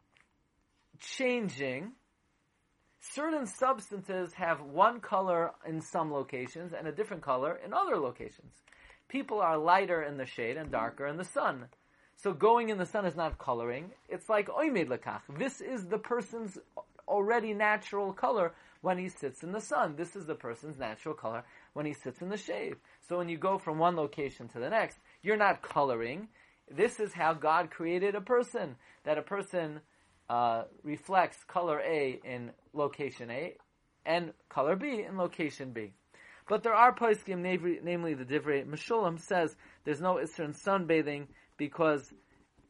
changing. 0.99 1.93
Certain 3.11 3.45
substances 3.45 4.33
have 4.33 4.61
one 4.61 5.01
color 5.01 5.51
in 5.67 5.81
some 5.81 6.11
locations 6.11 6.71
and 6.71 6.87
a 6.87 6.91
different 6.91 7.21
color 7.21 7.59
in 7.63 7.73
other 7.73 7.97
locations. 7.97 8.61
People 9.09 9.41
are 9.41 9.57
lighter 9.57 10.01
in 10.03 10.15
the 10.15 10.25
shade 10.25 10.55
and 10.55 10.71
darker 10.71 11.05
in 11.07 11.17
the 11.17 11.25
sun. 11.25 11.65
So 12.15 12.31
going 12.31 12.69
in 12.69 12.77
the 12.77 12.85
sun 12.85 13.05
is 13.05 13.15
not 13.15 13.37
coloring. 13.37 13.91
It's 14.07 14.29
like 14.29 14.47
oimid 14.47 14.87
lekach. 14.87 15.19
This 15.37 15.59
is 15.59 15.85
the 15.85 15.97
person's 15.97 16.57
already 17.05 17.53
natural 17.53 18.13
color 18.13 18.53
when 18.79 18.97
he 18.97 19.09
sits 19.09 19.43
in 19.43 19.51
the 19.51 19.59
sun. 19.59 19.97
This 19.97 20.15
is 20.15 20.25
the 20.25 20.35
person's 20.35 20.79
natural 20.79 21.13
color 21.13 21.43
when 21.73 21.85
he 21.85 21.93
sits 21.93 22.21
in 22.21 22.29
the 22.29 22.37
shade. 22.37 22.75
So 23.07 23.17
when 23.17 23.27
you 23.27 23.37
go 23.37 23.57
from 23.57 23.79
one 23.79 23.97
location 23.97 24.47
to 24.49 24.59
the 24.59 24.69
next, 24.69 24.97
you're 25.21 25.35
not 25.35 25.61
coloring. 25.61 26.29
This 26.71 27.01
is 27.01 27.11
how 27.11 27.33
God 27.33 27.69
created 27.69 28.15
a 28.15 28.21
person. 28.21 28.77
That 29.03 29.17
a 29.17 29.21
person 29.21 29.81
uh, 30.29 30.63
reflects 30.83 31.43
color 31.45 31.79
A 31.79 32.19
in 32.23 32.51
location 32.73 33.29
A 33.29 33.57
and 34.05 34.33
color 34.49 34.75
B 34.75 35.03
in 35.07 35.17
location 35.17 35.71
B. 35.71 35.93
But 36.47 36.63
there 36.63 36.73
are 36.73 36.93
poskim, 36.93 37.39
namely 37.83 38.13
the 38.13 38.25
Divrei 38.25 38.65
Meshulam, 38.65 39.19
says 39.19 39.55
there's 39.85 40.01
no 40.01 40.15
Isser 40.15 40.45
in 40.45 40.53
sunbathing 40.53 41.27
because 41.57 42.11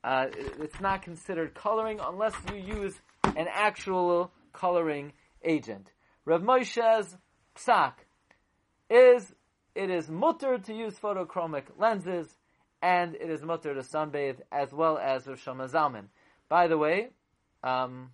uh, 0.03 0.27
it's 0.59 0.79
not 0.79 1.01
considered 1.01 1.55
coloring 1.55 1.99
unless 2.03 2.35
you 2.51 2.57
use 2.57 2.95
an 3.35 3.47
actual 3.51 4.31
coloring 4.51 5.13
agent. 5.43 5.87
Rav 6.25 6.41
Moshe's 6.41 7.17
psak 7.55 7.93
is 8.89 9.33
it 9.75 9.89
is 9.89 10.09
mutter 10.09 10.59
to 10.59 10.73
use 10.73 10.95
photochromic 10.99 11.63
lenses, 11.79 12.27
and 12.81 13.15
it 13.15 13.29
is 13.29 13.41
mutter 13.41 13.73
to 13.73 13.81
sunbathe 13.81 14.39
as 14.51 14.71
well 14.71 14.99
as 14.99 15.25
Rav 15.25 15.39
Shlomo 15.39 15.69
Zalman. 15.69 16.05
By 16.47 16.67
the 16.67 16.77
way, 16.77 17.09
um, 17.63 18.11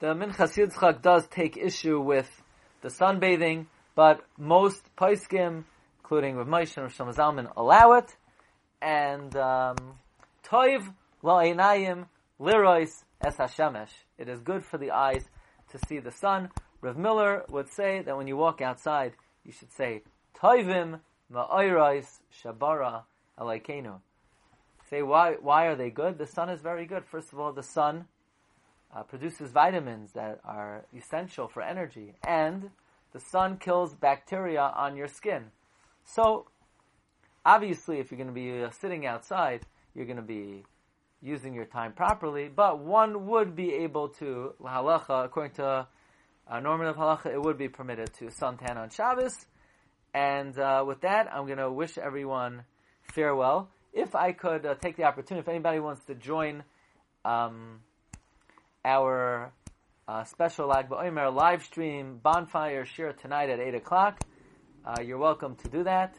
the 0.00 0.08
Minchas 0.08 0.56
Yitzchak 0.56 1.02
does 1.02 1.26
take 1.28 1.56
issue 1.56 2.00
with 2.00 2.30
the 2.82 2.88
sunbathing, 2.88 3.66
but 3.94 4.24
most 4.36 4.82
paiskim 4.96 5.64
including 6.08 6.36
Rav 6.36 6.46
Moshe 6.46 6.74
and 6.78 6.84
Rav 6.84 6.94
Shlomo 6.94 7.14
Zalman, 7.14 7.52
allow 7.54 7.92
it. 7.92 8.16
And 8.80 9.36
um, 9.36 9.76
toiv 10.42 10.82
la'inayim 11.22 12.06
lirois 12.40 13.04
es 13.22 13.36
hashemesh. 13.36 13.90
It 14.16 14.30
is 14.30 14.40
good 14.40 14.64
for 14.64 14.78
the 14.78 14.92
eyes 14.92 15.22
to 15.72 15.78
see 15.86 15.98
the 15.98 16.10
sun. 16.10 16.48
Rav 16.80 16.96
Miller 16.96 17.44
would 17.50 17.68
say 17.70 18.00
that 18.00 18.16
when 18.16 18.26
you 18.26 18.38
walk 18.38 18.62
outside, 18.62 19.12
you 19.44 19.52
should 19.52 19.70
say 19.70 20.00
toivim 20.42 21.00
ma'oirois 21.30 22.06
shabara 22.42 23.02
alaykenu. 23.38 24.00
Say 24.88 25.02
why? 25.02 25.34
Why 25.40 25.66
are 25.66 25.76
they 25.76 25.90
good? 25.90 26.18
The 26.18 26.26
sun 26.26 26.48
is 26.48 26.60
very 26.62 26.86
good. 26.86 27.04
First 27.04 27.32
of 27.32 27.40
all, 27.40 27.52
the 27.52 27.62
sun 27.62 28.06
uh, 28.94 29.02
produces 29.02 29.50
vitamins 29.50 30.12
that 30.12 30.40
are 30.44 30.84
essential 30.96 31.48
for 31.48 31.62
energy, 31.62 32.14
and 32.26 32.70
the 33.12 33.20
sun 33.20 33.58
kills 33.58 33.94
bacteria 33.94 34.62
on 34.62 34.96
your 34.96 35.08
skin. 35.08 35.50
So, 36.04 36.46
obviously, 37.44 37.98
if 37.98 38.10
you're 38.10 38.16
going 38.16 38.28
to 38.28 38.34
be 38.34 38.64
uh, 38.64 38.70
sitting 38.70 39.06
outside, 39.06 39.66
you're 39.94 40.06
going 40.06 40.16
to 40.16 40.22
be 40.22 40.64
using 41.20 41.52
your 41.52 41.64
time 41.64 41.92
properly, 41.92 42.48
but 42.48 42.78
one 42.78 43.26
would 43.26 43.56
be 43.56 43.74
able 43.74 44.08
to, 44.08 44.54
halacha, 44.62 45.24
according 45.24 45.52
to 45.52 45.86
uh, 46.50 46.60
normative 46.60 46.96
halacha, 46.96 47.26
it 47.26 47.42
would 47.42 47.58
be 47.58 47.68
permitted 47.68 48.12
to 48.14 48.26
suntan 48.26 48.76
on 48.76 48.88
Shabbos, 48.88 49.34
And 50.14 50.58
uh, 50.58 50.84
with 50.86 51.00
that, 51.02 51.28
I'm 51.32 51.46
going 51.46 51.58
to 51.58 51.70
wish 51.70 51.98
everyone 51.98 52.62
farewell. 53.02 53.68
If 53.92 54.14
I 54.14 54.32
could 54.32 54.66
uh, 54.66 54.74
take 54.74 54.96
the 54.96 55.04
opportunity, 55.04 55.40
if 55.40 55.48
anybody 55.48 55.80
wants 55.80 56.04
to 56.06 56.14
join 56.14 56.62
um, 57.24 57.80
our 58.84 59.52
uh, 60.06 60.24
special 60.24 60.68
Lag 60.68 60.88
BaOmer 60.88 61.34
live 61.34 61.62
stream 61.64 62.20
bonfire 62.22 62.84
shir 62.84 63.12
tonight 63.12 63.50
at 63.50 63.60
8 63.60 63.74
o'clock, 63.74 64.20
uh, 64.84 65.00
you're 65.02 65.18
welcome 65.18 65.56
to 65.56 65.68
do 65.68 65.84
that. 65.84 66.18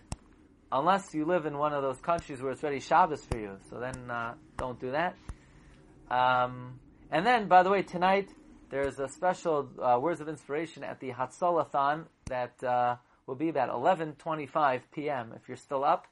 Unless 0.72 1.14
you 1.14 1.26
live 1.26 1.46
in 1.46 1.58
one 1.58 1.74
of 1.74 1.82
those 1.82 2.00
countries 2.00 2.42
where 2.42 2.52
it's 2.52 2.62
ready 2.62 2.80
Shabbos 2.80 3.26
for 3.26 3.40
you, 3.40 3.58
so 3.70 3.80
then 3.80 4.12
uh, 4.12 4.36
don't 4.58 4.80
do 4.80 4.92
that. 4.92 5.16
Um, 6.12 6.80
and 7.12 7.26
then, 7.26 7.48
by 7.48 7.64
the 7.64 7.72
way, 7.72 7.82
tonight 7.82 8.30
there's 8.70 9.00
a 9.00 9.08
special 9.08 9.70
uh, 9.82 9.98
words 10.00 10.22
of 10.22 10.30
inspiration 10.30 10.84
at 10.84 11.00
the 11.00 11.12
Hatzalathon 11.12 12.06
that 12.28 12.64
uh, 12.64 12.98
will 13.26 13.36
be 13.36 13.50
about 13.50 13.70
11:25 13.70 14.82
p.m. 14.92 15.34
If 15.36 15.48
you're 15.48 15.58
still 15.58 15.84
up, 15.84 16.06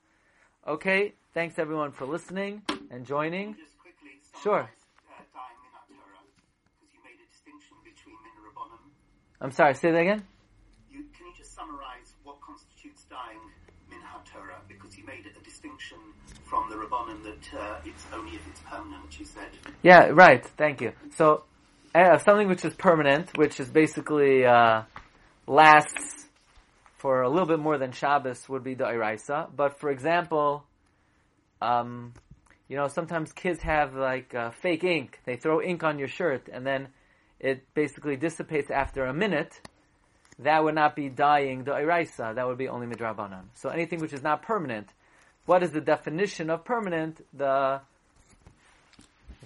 okay. 0.68 1.14
Thanks 1.34 1.60
everyone 1.60 1.92
for 1.92 2.06
listening 2.06 2.62
and 2.92 3.06
joining. 3.06 3.56
Sure. 4.44 4.62
uh, 4.62 4.66
dying 5.34 5.58
Minat 5.64 5.88
Torah, 5.88 6.22
because 6.80 6.90
you 6.94 7.00
made 7.04 7.20
a 7.22 7.28
distinction 7.32 7.78
between 7.84 8.16
Min 8.24 8.36
Rabbanim. 8.46 8.82
I'm 9.42 9.52
sorry. 9.52 9.74
Say 9.76 9.92
that 9.92 10.00
again. 10.00 10.24
You, 10.92 11.06
can 11.16 11.28
you 11.28 11.34
just 11.38 11.54
summarize 11.56 12.14
what 12.24 12.42
constitutes 12.42 13.06
dying 13.10 13.40
Min 13.90 14.00
Torah? 14.26 14.60
Because 14.68 14.98
you 14.98 15.06
made 15.06 15.26
a 15.26 15.44
distinction 15.44 15.98
from 16.46 16.70
the 16.70 16.76
Rabbanim 16.76 17.24
that 17.24 17.60
uh, 17.60 17.80
it's 17.86 18.06
only 18.14 18.36
if 18.36 18.48
it's 18.48 18.62
permanent, 18.62 19.20
you 19.20 19.26
said. 19.26 19.50
Yeah, 19.84 20.10
right. 20.12 20.46
Thank 20.58 20.82
you. 20.82 20.94
So, 21.16 21.44
uh, 21.96 22.18
something 22.20 22.48
which 22.48 22.66
is 22.66 22.74
permanent, 22.74 23.38
which 23.38 23.60
is 23.60 23.70
basically 23.70 24.46
uh, 24.46 24.84
lasts 25.48 26.27
for 26.98 27.22
a 27.22 27.30
little 27.30 27.48
bit 27.48 27.60
more 27.60 27.78
than 27.78 27.92
Shabbos, 27.92 28.50
would 28.50 28.64
be 28.64 28.74
the 28.74 28.86
Iraisa. 28.86 29.50
But 29.56 29.80
for 29.80 29.90
example, 29.90 30.66
um, 31.62 32.14
you 32.68 32.76
know, 32.76 32.88
sometimes 32.88 33.32
kids 33.32 33.62
have 33.62 33.96
like 33.96 34.34
uh, 34.36 34.52
fake 34.52 34.84
ink. 34.84 35.20
They 35.26 35.36
throw 35.36 35.62
ink 35.62 35.84
on 35.84 36.00
your 36.00 36.08
shirt, 36.08 36.50
and 36.52 36.66
then 36.66 36.90
it 37.40 37.64
basically 37.74 38.16
dissipates 38.16 38.70
after 38.70 39.06
a 39.06 39.14
minute. 39.14 39.62
That 40.40 40.64
would 40.64 40.76
not 40.76 40.96
be 40.96 41.10
dying 41.10 41.64
the 41.64 41.72
Iraisa. 41.72 42.36
That 42.36 42.48
would 42.48 42.58
be 42.58 42.68
only 42.68 42.86
midrabanan. 42.88 43.46
So 43.56 43.70
anything 43.70 44.00
which 44.00 44.14
is 44.14 44.22
not 44.22 44.44
permanent. 44.44 44.88
What 45.46 45.64
is 45.64 45.72
the 45.72 45.82
definition 45.82 46.50
of 46.50 46.66
permanent? 46.66 47.26
The 47.34 47.82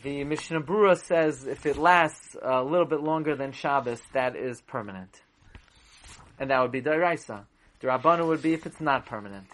the 0.04 0.24
Mishnah 0.24 0.62
Brura 0.62 0.98
says 0.98 1.46
if 1.46 1.66
it 1.66 1.78
lasts 1.78 2.36
a 2.42 2.64
little 2.64 2.88
bit 2.88 3.02
longer 3.02 3.36
than 3.36 3.52
Shabbos, 3.52 4.02
that 4.14 4.36
is 4.36 4.62
permanent. 4.62 5.21
And 6.42 6.50
that 6.50 6.60
would 6.60 6.72
be 6.72 6.80
the 6.80 6.90
Iraisa. 6.90 7.44
The 7.82 7.88
Rabbanu 7.88 8.26
would 8.28 8.42
be 8.42 8.54
if 8.54 8.66
it's 8.66 8.82
not 8.82 9.06
permanent. 9.06 9.46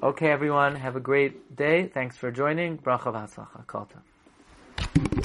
Okay, 0.00 0.30
everyone, 0.30 0.76
have 0.76 0.94
a 0.94 1.00
great 1.00 1.56
day. 1.56 1.86
Thanks 1.86 2.16
for 2.16 2.30
joining. 2.30 2.78
Bracha 2.78 3.12
v'hatzlacha. 3.12 3.98